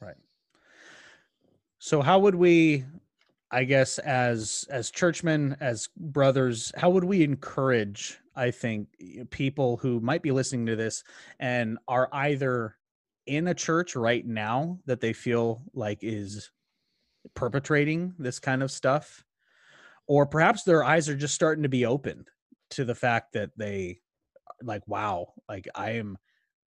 [0.00, 0.16] Right.
[1.78, 2.84] So how would we
[3.50, 8.88] I guess as as churchmen, as brothers, how would we encourage I think
[9.30, 11.02] people who might be listening to this
[11.40, 12.76] and are either
[13.26, 16.50] in a church right now that they feel like is
[17.34, 19.24] perpetrating this kind of stuff
[20.08, 22.28] or perhaps their eyes are just starting to be opened
[22.70, 24.00] to the fact that they
[24.62, 26.18] like wow like i am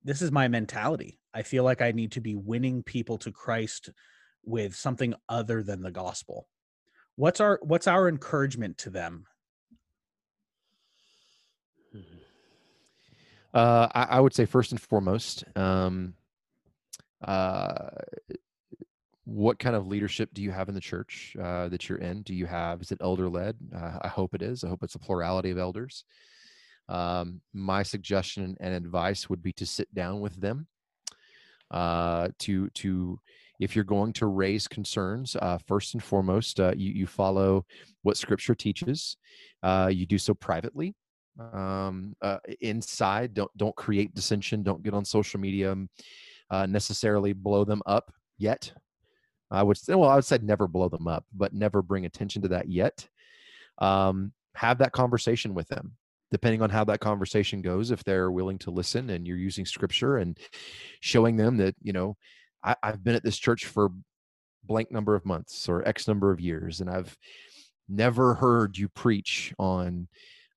[0.03, 1.19] this is my mentality.
[1.33, 3.91] I feel like i need to be winning people to christ
[4.43, 6.47] with something other than the gospel.
[7.15, 9.25] What's our what's our encouragement to them?
[13.53, 16.13] Uh, I, I would say first and foremost, um,
[17.21, 17.89] uh,
[19.31, 22.21] what kind of leadership do you have in the church uh, that you're in?
[22.23, 23.55] Do you have is it elder led?
[23.73, 24.63] Uh, I hope it is.
[24.63, 26.03] I hope it's a plurality of elders.
[26.89, 30.67] Um, my suggestion and advice would be to sit down with them.
[31.71, 33.17] Uh, to to
[33.61, 37.65] if you're going to raise concerns, uh, first and foremost, uh, you you follow
[38.01, 39.15] what Scripture teaches.
[39.63, 40.93] Uh, you do so privately
[41.53, 42.13] um,
[42.59, 43.33] inside.
[43.33, 44.63] Don't don't create dissension.
[44.63, 45.89] Don't get on social media um,
[46.67, 48.73] necessarily blow them up yet.
[49.51, 52.41] I would say, well, I would say never blow them up, but never bring attention
[52.43, 53.07] to that yet.
[53.77, 55.97] Um, have that conversation with them.
[56.31, 60.17] Depending on how that conversation goes, if they're willing to listen and you're using scripture
[60.17, 60.39] and
[61.01, 62.15] showing them that, you know,
[62.63, 63.89] I, I've been at this church for
[64.63, 67.17] blank number of months or X number of years, and I've
[67.89, 70.07] never heard you preach on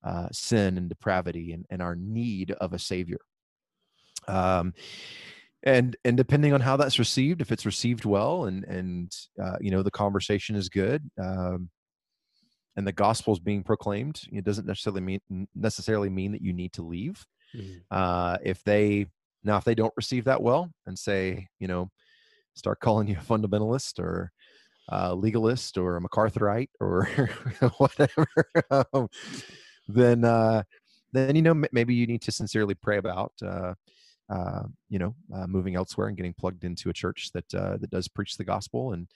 [0.04, 3.20] uh, sin and depravity and, and our need of a savior.
[4.28, 4.74] Um,
[5.64, 9.12] and and depending on how that's received, if it's received well and and
[9.42, 11.70] uh, you know the conversation is good, um,
[12.76, 16.72] and the gospel is being proclaimed, it doesn't necessarily mean necessarily mean that you need
[16.74, 17.24] to leave.
[17.56, 17.78] Mm-hmm.
[17.90, 19.06] Uh, if they
[19.42, 21.90] now if they don't receive that well and say you know
[22.54, 24.32] start calling you a fundamentalist or
[24.92, 27.06] uh, legalist or a MacArthurite or
[27.78, 28.26] whatever,
[28.70, 29.08] um,
[29.88, 30.62] then uh,
[31.12, 33.72] then you know maybe you need to sincerely pray about uh,
[34.30, 37.90] uh, you know uh, moving elsewhere and getting plugged into a church that uh, that
[37.90, 39.06] does preach the gospel and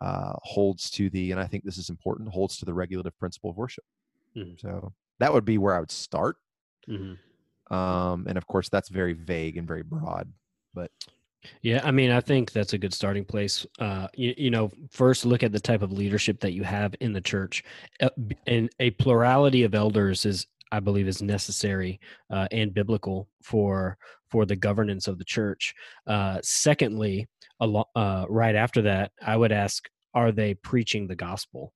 [0.00, 3.50] uh, holds to the and I think this is important holds to the regulative principle
[3.50, 3.84] of worship.
[4.36, 4.54] Mm-hmm.
[4.58, 6.36] So that would be where I would start.
[6.88, 7.74] Mm-hmm.
[7.74, 10.32] Um, and of course, that's very vague and very broad,
[10.74, 10.90] but
[11.62, 13.66] yeah, I mean, I think that's a good starting place.
[13.78, 17.12] Uh, you, you, know, first look at the type of leadership that you have in
[17.12, 17.64] the church,
[18.00, 18.10] uh,
[18.46, 23.96] and a plurality of elders is, I believe, is necessary uh, and biblical for
[24.30, 25.74] for the governance of the church.
[26.06, 27.26] Uh, secondly,
[27.60, 31.72] lo- uh, right after that, I would ask, are they preaching the gospel?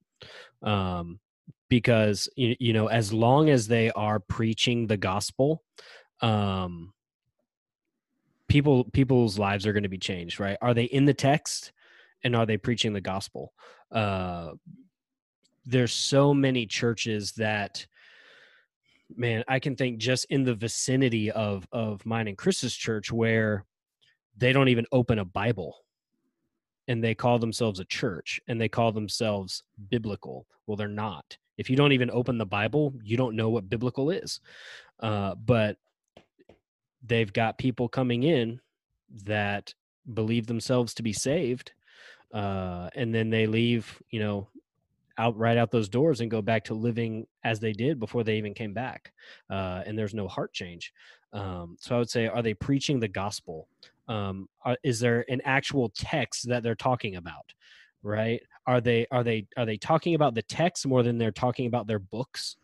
[0.62, 1.20] Um,
[1.68, 5.62] because you, you know, as long as they are preaching the gospel,
[6.20, 6.92] um,
[8.50, 11.72] people people's lives are going to be changed right are they in the text
[12.24, 13.52] and are they preaching the gospel
[13.92, 14.50] uh
[15.64, 17.86] there's so many churches that
[19.16, 23.64] man i can think just in the vicinity of of mine and chris's church where
[24.36, 25.84] they don't even open a bible
[26.90, 30.44] and they call themselves a church and they call themselves biblical.
[30.66, 31.38] Well they're not.
[31.56, 34.40] If you don't even open the bible you don't know what biblical is.
[34.98, 35.76] Uh, but
[37.06, 38.60] they've got people coming in
[39.24, 39.72] that
[40.14, 41.72] believe themselves to be saved
[42.34, 44.48] uh, and then they leave you know
[45.20, 48.36] out right out those doors and go back to living as they did before they
[48.36, 49.12] even came back
[49.50, 50.92] uh, and there's no heart change.
[51.32, 53.68] Um, so i would say are they preaching the gospel?
[54.08, 57.52] Um, are, is there an actual text that they're talking about
[58.02, 58.40] right?
[58.66, 61.86] Are they are they are they talking about the text more than they're talking about
[61.86, 62.56] their books?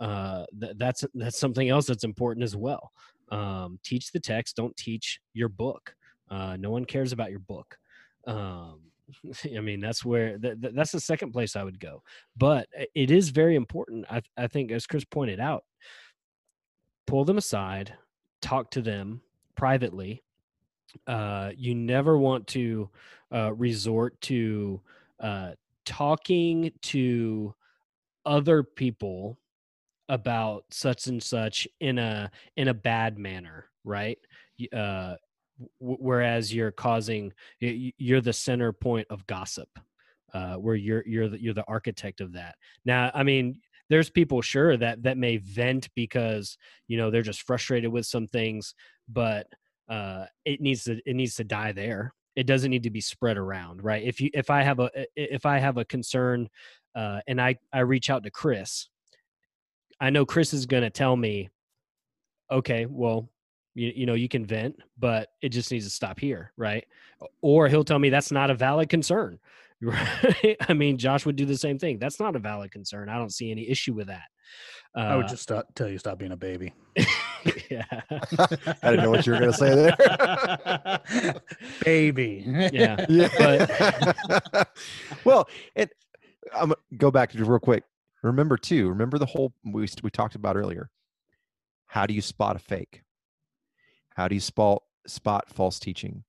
[0.00, 2.92] Uh, th- that's that's something else that's important as well.
[3.30, 5.94] Um, teach the text don't teach your book.
[6.30, 7.78] Uh, no one cares about your book.
[8.26, 8.80] Um,
[9.56, 12.02] i mean that's where th- th- that's the second place i would go
[12.36, 15.64] but it is very important I, I think as chris pointed out
[17.06, 17.94] pull them aside
[18.40, 19.20] talk to them
[19.56, 20.22] privately
[21.06, 22.90] uh, you never want to
[23.34, 24.80] uh, resort to
[25.20, 25.52] uh,
[25.84, 27.54] talking to
[28.26, 29.38] other people
[30.08, 34.18] about such and such in a in a bad manner right?
[34.72, 35.16] Uh
[35.80, 39.68] whereas you're causing you're the center point of gossip
[40.34, 42.56] uh where you're you're the, you're the architect of that.
[42.84, 47.42] Now i mean there's people sure that that may vent because you know they're just
[47.42, 48.74] frustrated with some things
[49.08, 49.46] but
[49.88, 52.12] uh it needs to it needs to die there.
[52.36, 54.04] It doesn't need to be spread around right?
[54.04, 56.48] If you if i have a if i have a concern
[56.94, 58.88] uh and i i reach out to chris
[60.00, 61.48] I know Chris is going to tell me,
[62.50, 63.28] okay, well,
[63.78, 66.84] you, you know, you can vent, but it just needs to stop here, right?
[67.40, 69.38] Or he'll tell me that's not a valid concern,
[69.80, 70.56] right?
[70.68, 71.98] I mean, Josh would do the same thing.
[71.98, 73.08] That's not a valid concern.
[73.08, 74.28] I don't see any issue with that.
[74.96, 76.72] Uh, I would uh, just stop, tell you stop being a baby.
[77.70, 77.84] yeah,
[78.82, 81.00] I didn't know what you were going to say there.
[81.84, 82.44] baby.
[82.72, 83.28] Yeah, yeah.
[83.38, 84.68] But
[85.24, 85.92] well, it.
[86.54, 87.84] I'm go back to you real quick
[88.22, 90.90] remember too remember the whole we, we talked about earlier
[91.86, 93.02] How do you spot a fake?
[94.18, 96.24] How do you spot spot false teaching?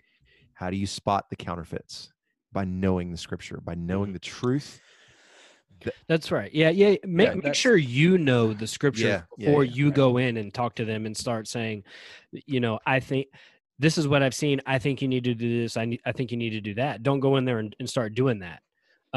[0.54, 2.14] How do you spot the counterfeits?
[2.52, 4.80] By knowing the scripture, by knowing the truth.
[6.08, 6.54] That's right.
[6.54, 6.98] Yeah, yeah.
[7.04, 9.96] Make, Yeah, make sure you know the scripture Yeah, before yeah, you right.
[9.96, 11.84] go in and talk to them and start saying,
[12.32, 13.28] you know, I think
[13.80, 14.62] this is what I've seen.
[14.68, 15.76] I think you need to do this.
[15.76, 17.02] I need, I think you need to do that.
[17.02, 18.62] Don't go in there and, and start doing that.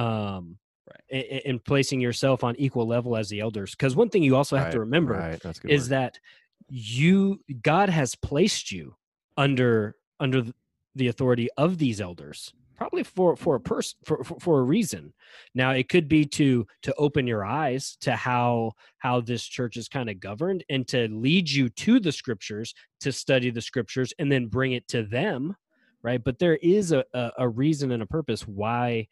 [0.02, 1.24] Um, Right.
[1.30, 3.70] and, and placing yourself on equal level as the elders.
[3.70, 5.70] Because one thing you also have to remember Right, that's a good.
[5.70, 5.90] is word.
[5.90, 6.18] that
[6.74, 8.96] you God has placed you
[9.36, 10.44] under under
[10.94, 15.12] the authority of these elders probably for for a person for, for for a reason.
[15.54, 19.86] Now it could be to to open your eyes to how how this church is
[19.86, 24.32] kind of governed and to lead you to the scriptures to study the scriptures and
[24.32, 25.54] then bring it to them
[26.02, 26.24] right?
[26.24, 29.08] But there is a a, a reason and a purpose why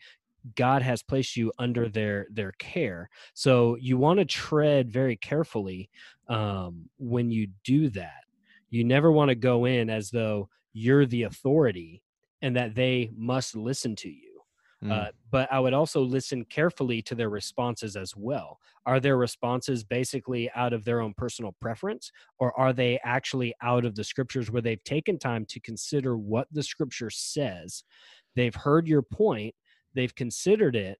[0.56, 5.90] god has placed you under their their care so you want to tread very carefully
[6.30, 8.24] um, when you do that.
[8.70, 12.02] You never want to go in as though you're the authority
[12.40, 14.28] and that they must listen to you.
[14.82, 14.92] Mm.
[14.92, 18.60] Uh, but I would also listen carefully to their responses as well.
[18.86, 23.84] Are their responses basically out of their own personal preference, or are they actually out
[23.84, 27.84] of the scriptures where they've taken time to consider what the scripture says?
[28.36, 29.54] They've heard your point,
[29.94, 30.98] they've considered it,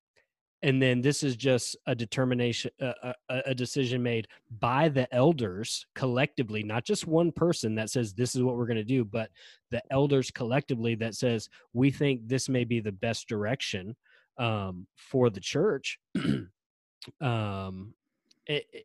[0.63, 4.29] and then this is just a determination a, a, a decision made
[4.61, 8.77] by the elders collectively not just one person that says this is what we're going
[8.77, 9.31] to do but
[9.71, 13.97] the elders collectively that says we think this may be the best direction
[14.39, 15.99] um, for the church.
[17.23, 17.95] Um,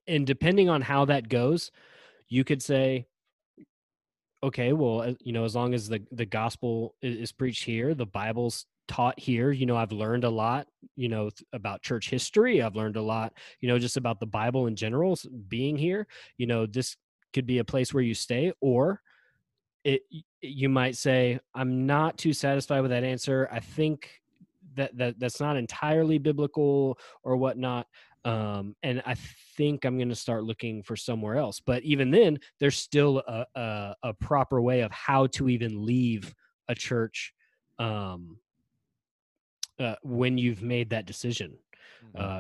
[0.07, 1.69] and depending on how that goes
[2.29, 3.07] you could say
[4.41, 8.05] okay well uh, you know as long as the the gospel is preached here the
[8.05, 12.75] bible's taught here you know i've learned a lot you know about church history i've
[12.75, 15.17] learned a lot you know just about the bible in general
[15.47, 16.07] being here
[16.37, 16.95] you know this
[17.33, 19.01] could be a place where you stay or
[19.83, 20.01] it
[20.41, 24.21] you might say i'm not too satisfied with that answer i think
[24.75, 27.87] that, that that's not entirely biblical or whatnot
[28.25, 29.15] um, and i
[29.57, 33.45] think i'm going to start looking for somewhere else but even then there's still a,
[33.55, 36.33] a, a proper way of how to even leave
[36.67, 37.33] a church
[37.79, 38.37] um,
[39.79, 41.57] uh, when you've made that decision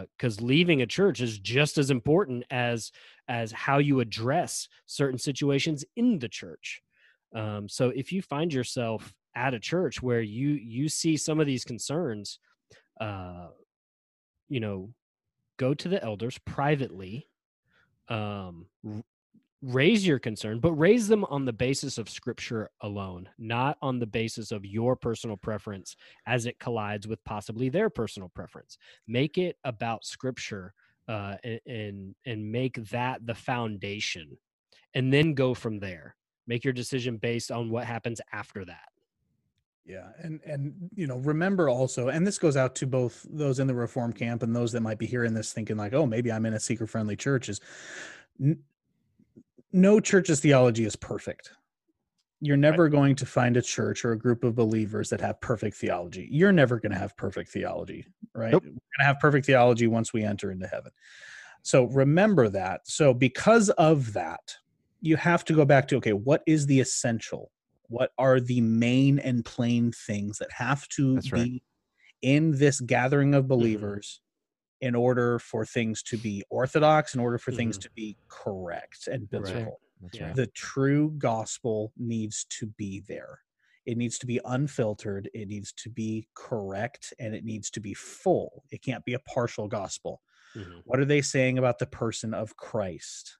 [0.09, 2.91] because leaving a church is just as important as
[3.27, 6.81] as how you address certain situations in the church.
[7.33, 11.47] Um, so if you find yourself at a church where you you see some of
[11.47, 12.39] these concerns
[13.01, 13.47] uh,
[14.47, 14.89] you know
[15.57, 17.27] go to the elders privately
[18.07, 18.67] um,
[19.65, 24.05] raise your concern but raise them on the basis of scripture alone not on the
[24.05, 25.95] basis of your personal preference
[26.27, 30.73] as it collides with possibly their personal preference make it about scripture
[31.07, 31.35] uh,
[31.65, 34.37] and and make that the foundation
[34.93, 36.15] and then go from there
[36.47, 38.89] make your decision based on what happens after that
[39.85, 43.67] Yeah, and and you know, remember also, and this goes out to both those in
[43.67, 46.45] the reform camp and those that might be hearing this thinking like, "Oh, maybe I'm
[46.47, 47.61] in a seeker-friendly church." Is
[48.41, 48.59] n-
[49.75, 51.51] no church's theology is perfect.
[52.41, 55.77] You're never going to find a church or a group of believers that have perfect
[55.77, 56.27] theology.
[56.31, 58.51] You're never going to have perfect theology, right?
[58.51, 58.63] Nope.
[58.63, 60.91] We're going to have perfect theology once we enter into heaven.
[61.63, 62.81] So remember that.
[62.87, 64.55] So because of that,
[65.01, 67.51] you have to go back to okay, what is the essential?
[67.87, 71.63] What are the main and plain things that have to That's be right.
[72.21, 73.49] in this gathering of mm-hmm.
[73.49, 74.21] believers
[74.85, 77.81] in order for things to be orthodox, in order for things Mhm.
[77.81, 79.53] to be correct and That's right.
[79.53, 79.81] biblical?
[80.01, 80.35] That's right.
[80.35, 83.39] The true gospel needs to be there.
[83.87, 87.93] It needs to be unfiltered, it needs to be correct, and it needs to be
[87.95, 88.63] full.
[88.71, 90.21] It can't be a partial gospel.
[90.55, 90.81] Mhm.
[90.85, 93.37] What are they saying about the person of Christ?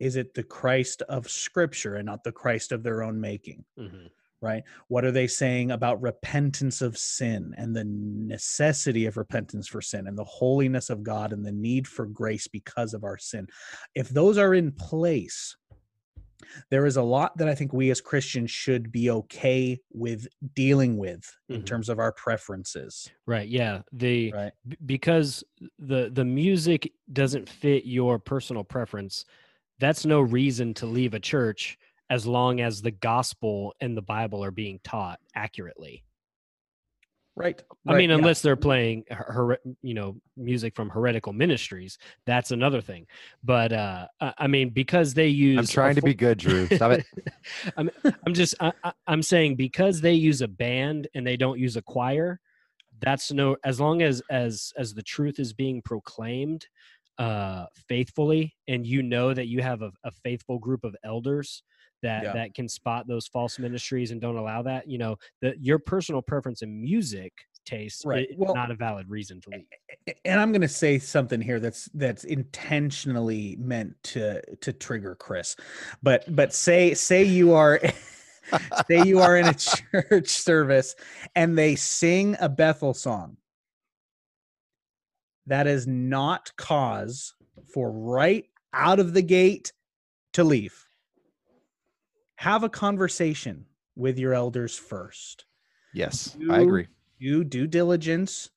[0.00, 3.64] Is it the Christ of Scripture and not the Christ of their own making?
[3.78, 4.10] Mhm.
[4.42, 4.64] Right?
[4.88, 10.08] What are they saying about repentance of sin and the necessity of repentance for sin
[10.08, 13.46] and the holiness of God and the need for grace because of our sin?
[13.94, 15.56] If those are in place,
[16.70, 20.98] there is a lot that I think we as Christians should be okay with dealing
[20.98, 21.66] with in Mhm.
[21.66, 23.08] terms of our preferences.
[23.26, 24.52] right yeah the Right.
[24.66, 25.44] b- because
[25.78, 29.24] the the music doesn't fit your personal preference
[29.78, 31.78] that's no reason to leave a church
[32.10, 36.04] as long as the gospel and the bible are being taught accurately
[37.34, 37.62] Right.
[37.86, 38.18] i mean right, yeah.
[38.18, 41.96] unless they're playing her, you know music from heretical ministries
[42.26, 43.06] that's another thing
[43.42, 46.66] but uh i mean because they use I'm trying to be good, Drew.
[46.66, 47.06] Stop it.
[47.78, 47.90] I'm,
[48.26, 51.76] I'm just I, I- i'm saying because they use a band and they don't use
[51.76, 52.38] a choir
[53.00, 56.66] that's no as long as as as the truth is being proclaimed
[57.18, 61.62] uh, faithfully, and you know that you have a, a faithful group of elders
[62.02, 62.32] that Yeah.
[62.32, 66.20] that can spot those false ministries and don't allow that, you know, that your personal
[66.22, 67.32] preference in music
[67.64, 68.28] taste Right.
[68.30, 69.66] is Well- not a valid reason to leave.
[70.24, 75.54] and I'm going to say something here that's that's intentionally meant to to trigger Chris.
[76.02, 77.80] But but say say you are
[78.88, 80.96] say you are in a church service
[81.36, 83.36] and they sing a Bethel song.
[85.46, 87.34] That is not cause
[87.72, 89.72] for right out of the gate
[90.34, 90.84] to leave.
[92.42, 95.44] Have a conversation with your elders first
[95.94, 96.88] Yes, You- I agree.
[97.20, 98.50] do due diligence,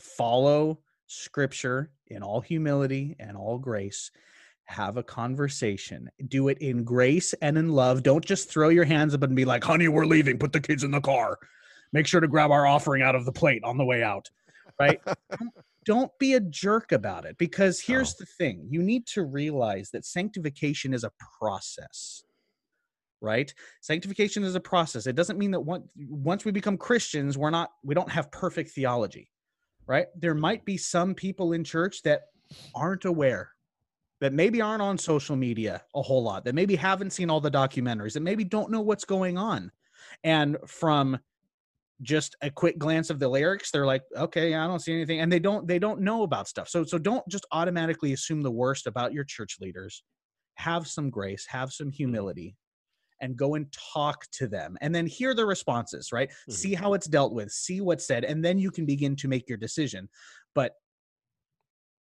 [0.00, 4.10] follow scripture in all humility and all grace.
[4.64, 6.10] Have a conversation.
[6.26, 8.02] Do it in grace and in love.
[8.02, 10.36] Don't just throw your hands up and be like, honey, we're leaving.
[10.36, 11.38] Put the kids in the car.
[11.92, 14.28] Make sure to grab our offering out of the plate on the way out.
[14.80, 15.00] Right?
[15.38, 18.16] don't, don't be a jerk about it because here's oh.
[18.18, 22.24] the thing you need to realize that sanctification is a process
[23.20, 23.52] right?
[23.80, 25.06] Sanctification is a process.
[25.06, 28.70] It doesn't mean that once once we become christians we're not we don't have perfect
[28.70, 29.30] theology
[29.88, 30.06] right?
[30.14, 32.20] There might be some people in church that
[32.74, 33.50] aren't aware
[34.20, 37.50] that maybe aren't on social media a whole lot that maybe haven't seen all the
[37.50, 39.72] documentaries that maybe don't know what's going on.
[40.22, 41.18] And from
[42.02, 45.32] just a quick glance of the lyrics they're like okay i don't see anything and
[45.32, 46.68] they don't they don't know about stuff.
[46.68, 50.02] So so don't just automatically assume the worst about your church leaders.
[50.54, 51.96] Have some grace have some mm-hmm.
[51.96, 52.56] humility
[53.20, 56.52] and go and talk to them and then hear the responses right Mhm.
[56.52, 59.48] see how it's dealt with see what's said and then you can begin to make
[59.48, 60.08] your decision
[60.54, 60.72] but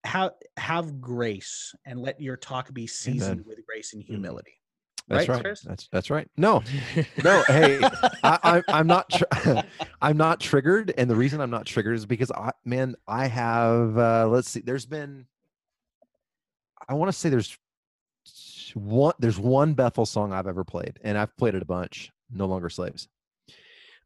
[0.04, 4.60] have have grace and let your talk be seasoned with grace and humility
[5.08, 5.58] That's Right, right.
[5.64, 6.28] That's that's right.
[6.36, 6.64] No,
[7.22, 7.44] no.
[7.48, 7.78] Hey,
[8.24, 9.08] I, I, I'm not.
[9.08, 9.24] Tr-
[10.02, 13.96] I'm not triggered, and the reason I'm not triggered is because I, man, I have.
[13.96, 14.62] Uh, let's see.
[14.62, 15.26] There's been.
[16.88, 17.56] I want to say there's
[18.74, 19.14] one.
[19.18, 22.10] There's one Bethel song I've ever played, and I've played it a bunch.
[22.30, 23.08] No longer slaves.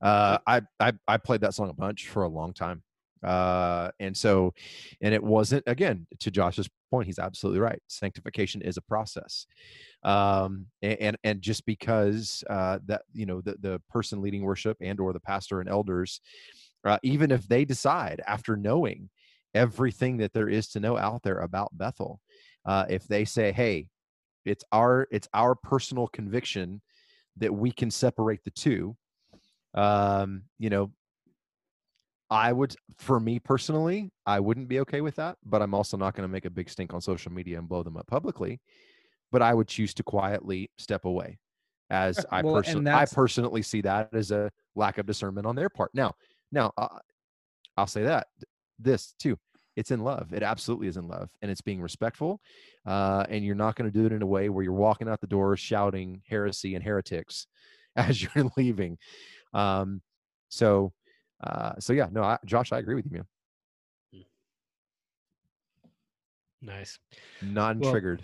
[0.03, 2.83] Uh, I, I I played that song a bunch for a long time,
[3.23, 4.55] uh, and so,
[5.01, 7.07] and it wasn't again to Josh's point.
[7.07, 7.81] He's absolutely right.
[7.87, 9.47] Sanctification is a process
[10.03, 14.77] um a- and and just because uh that you know the the person leading worship
[14.81, 16.21] and or the pastor and elders
[16.87, 19.11] uh, even if they decide after knowing
[19.55, 22.19] everything that there is to know out there about bethel
[22.65, 23.87] uh if they say hey
[24.45, 26.81] it's our it's our personal conviction
[27.37, 28.97] that we can separate the two
[29.75, 30.91] um you know
[32.31, 36.15] I would, for me personally, I wouldn't be okay with that, but I'm also not
[36.15, 38.61] going to make a big stink on social media and blow them up publicly.
[39.33, 41.39] But I would choose to quietly step away,
[41.91, 45.47] as Uh, I well, and person I personally see that as a lack of discernment
[45.47, 45.91] on their part.
[45.93, 46.15] Now,
[46.53, 46.99] now uh,
[47.77, 49.37] I'll say that th- this too,
[49.77, 50.33] it's in love.
[50.33, 52.41] It absolutely is in love, and it's being respectful.
[52.87, 55.21] Uh, and you're not going to do it in a way where you're walking out
[55.21, 57.47] the door shouting heresy and heretics
[57.97, 58.99] as you're leaving.
[59.53, 60.03] Um,
[60.49, 60.93] so,
[61.43, 63.27] uh, so yeah, no, I, Josh, I agree with you, man.
[66.63, 66.99] Nice.
[67.43, 68.23] Non Well, triggered.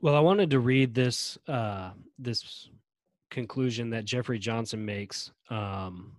[0.00, 2.70] Well, I wanted to read this uh, this
[3.30, 6.12] conclusion that Jeffrey Johnson makes um,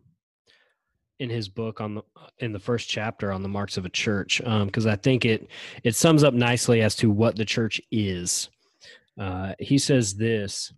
[1.20, 2.02] in his book on the
[2.40, 5.48] in the first chapter on the marks of a church because I think it
[5.84, 8.50] it sums up nicely as to what the church is.
[9.20, 10.74] Uh, he says this: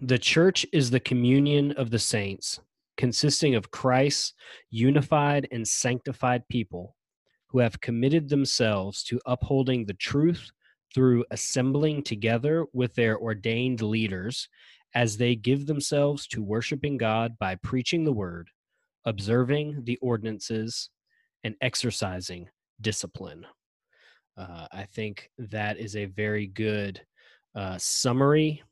[0.00, 2.60] the church is the communion of the saints,
[2.96, 4.34] consisting of Christ's
[4.70, 6.96] unified and sanctified people
[7.48, 10.50] who have committed themselves to upholding the truth
[10.94, 14.48] through assembling together with their ordained leaders
[14.94, 18.48] as they give themselves to worshiping God by preaching the word,
[19.04, 20.90] observing the ordinances,
[21.44, 22.48] and exercising
[22.80, 23.46] discipline.
[24.36, 27.00] Uh, I think that is a very good
[27.54, 28.62] uh, summary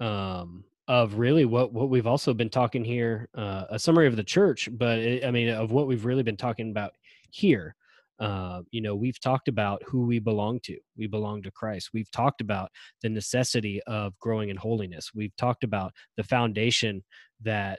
[0.00, 4.24] um, of really what, what we've also been talking here, uh, a summary of the
[4.24, 6.92] church, but it, I mean, of what we've really been talking about
[7.30, 7.74] here.
[8.20, 10.76] Uh, you know we've talked about who we belong to.
[10.96, 11.90] We belong to christ.
[11.94, 12.68] We've talked about
[13.00, 15.12] the necessity of growing in holiness.
[15.14, 17.04] We've talked about the foundation
[17.42, 17.78] that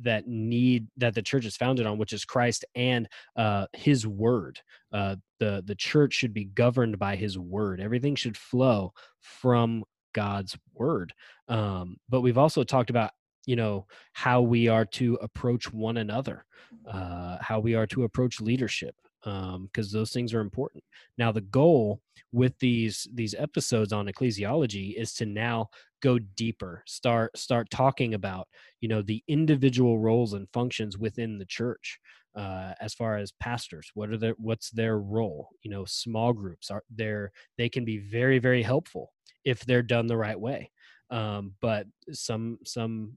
[0.00, 4.60] that need that the church is founded on which is christ and uh, his word.
[4.92, 7.80] Uh, the the church should be governed by his word.
[7.80, 9.84] Everything should flow from
[10.14, 11.12] god's word.
[11.48, 13.10] Um, but we've also talked about
[13.46, 16.44] you know how we are to approach one another
[16.90, 18.94] uh, how we are to approach leadership
[19.26, 20.84] because those things are important.
[21.18, 22.00] Now, the goal
[22.32, 25.68] with these these episodes on ecclesiology is to now
[26.02, 28.48] go deeper, start start talking about
[28.80, 31.98] you know the individual roles and functions within the church.
[32.36, 36.70] uh, as far as pastors what are their what's their role you know small groups
[36.70, 39.12] are there they can be very very helpful
[39.44, 40.70] if they're done the right way
[41.10, 43.16] um, but some some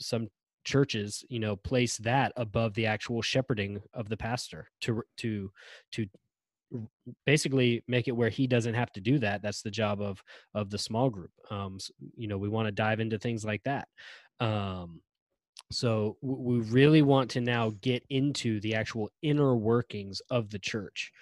[0.00, 0.28] some
[0.64, 5.50] churches you know place that above the actual shepherding of the pastor to to
[5.92, 6.06] to
[7.26, 10.22] basically make it where he doesn't have to do that that's the job of
[10.54, 11.30] of the small group.
[11.50, 13.88] Um s- you know we want to dive into things like that.
[14.40, 15.00] Um
[15.72, 21.12] so we really want to now get into the actual inner workings of the church.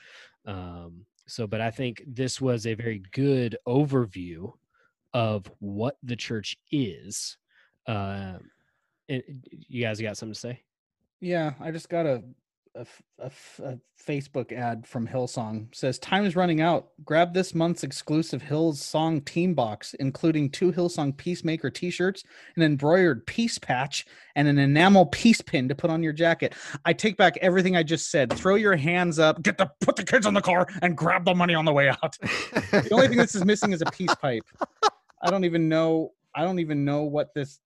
[0.47, 4.53] Um so but i think this was a very good overview
[5.15, 7.39] of what the church is
[7.87, 8.39] uh
[9.09, 10.63] you guys got something to say
[11.21, 12.23] Yeah, I just got a
[12.75, 13.31] a
[14.09, 16.89] Facebook ad from Hillsong says time is running out.
[17.05, 22.25] Grab this month's exclusive Hillsong team box, including two Hillsong Peacemaker T-shirts,
[22.57, 24.07] an embroidered peace patch,
[24.37, 26.55] and an enamel peace pin to put on your jacket.
[26.85, 28.33] I take back everything I just said.
[28.33, 31.35] Throw your hands up, get the put the kids in the car, and grab the
[31.35, 32.17] money on the way out.
[32.23, 34.45] the only thing this is missing is a peace pipe.
[35.23, 36.13] I don't even know.
[36.35, 37.61] I don't even know what this.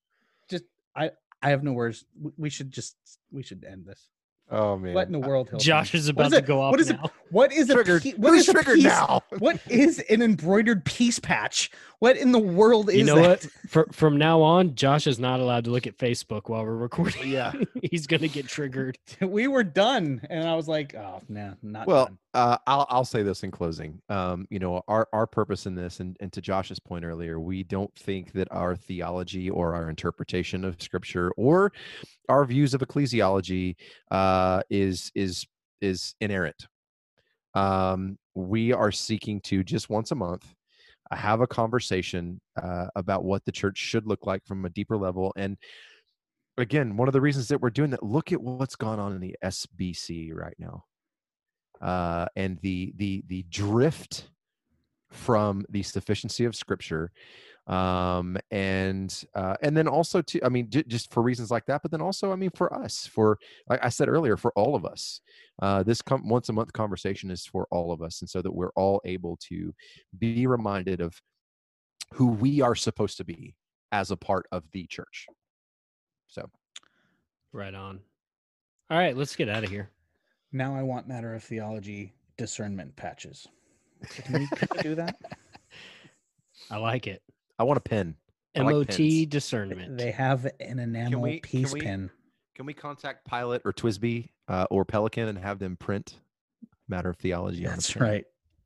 [0.50, 0.64] Just
[0.96, 1.12] I.
[1.47, 2.05] I have no words.
[2.20, 2.97] We- We should just.
[3.31, 4.09] We should end this.
[4.51, 4.94] Oh man.
[4.94, 5.60] What in the world, Hillsong?
[5.60, 6.47] josh is about is to it?
[6.47, 7.10] go off What is now it?
[7.31, 8.02] What is a triggered?
[8.02, 9.23] pe- what Who's a triggered peace- now?
[9.39, 11.70] What is an embroidered peace patch?
[11.98, 12.98] What in the world is it?
[12.98, 13.43] you know that?
[13.44, 16.77] what For, from now on josh is not allowed to look at facebook while we're
[16.77, 17.52] recording Yeah.
[17.90, 22.06] he's gonna get triggered We were done, and I was like, "Oh, no, not Well,
[22.06, 24.01] done." uh, I'll I'll say this in closing.
[24.09, 27.62] Um, you know, our our purpose in this, and, and to Josh's point earlier, we
[27.62, 31.73] don't think that our theology or our interpretation of Scripture or
[32.28, 33.77] our views of ecclesiology
[34.10, 34.14] uh,
[34.70, 35.46] is is
[35.80, 36.66] is inerrant.
[37.54, 40.54] Um, we are seeking to just once a month
[41.10, 44.96] uh, have a conversation uh, about what the church should look like from a deeper
[44.96, 45.56] level and
[46.58, 49.20] again one of the reasons that we're doing that look at what's gone on in
[49.20, 50.84] the sbc right now
[51.80, 54.28] uh, and the the the drift
[55.10, 57.10] from the sufficiency of scripture
[57.66, 61.82] um and uh and then also to i mean j- just for reasons like that
[61.82, 63.38] but then also i mean for us for
[63.68, 65.20] like i said earlier for all of us
[65.62, 68.55] uh this com- once a month conversation is for all of us and so that
[68.55, 69.74] we're all able to
[70.16, 71.20] be reminded of
[72.12, 73.55] who we are supposed to be
[73.93, 75.26] as a part of the church.
[76.28, 76.48] So.
[77.52, 78.01] Right on.
[78.90, 79.90] All right let's get out of here.
[80.52, 83.47] Now I want matter of theology discernment patches.
[84.09, 85.16] Can we, can we do that?
[86.70, 87.22] i like it
[87.58, 88.16] i want a pen
[88.54, 89.26] I like mot pens.
[89.26, 92.10] discernment They have an enamel we- can peace we- pin.
[92.54, 96.18] can we contact pilot or TWSBI uh, or Pelikan and have them print
[96.88, 98.24] matter of theology on a That's right.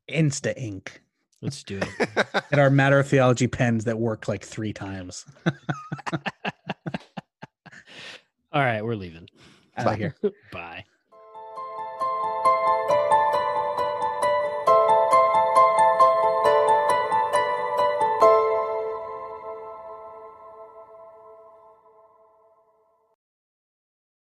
[0.09, 1.01] Insta ink.
[1.41, 2.09] let's do it
[2.51, 5.25] And our matter of theology pens that work like three times.
[8.53, 9.27] all right we're leaving
[9.77, 10.15] Out of here.
[10.51, 10.83] bye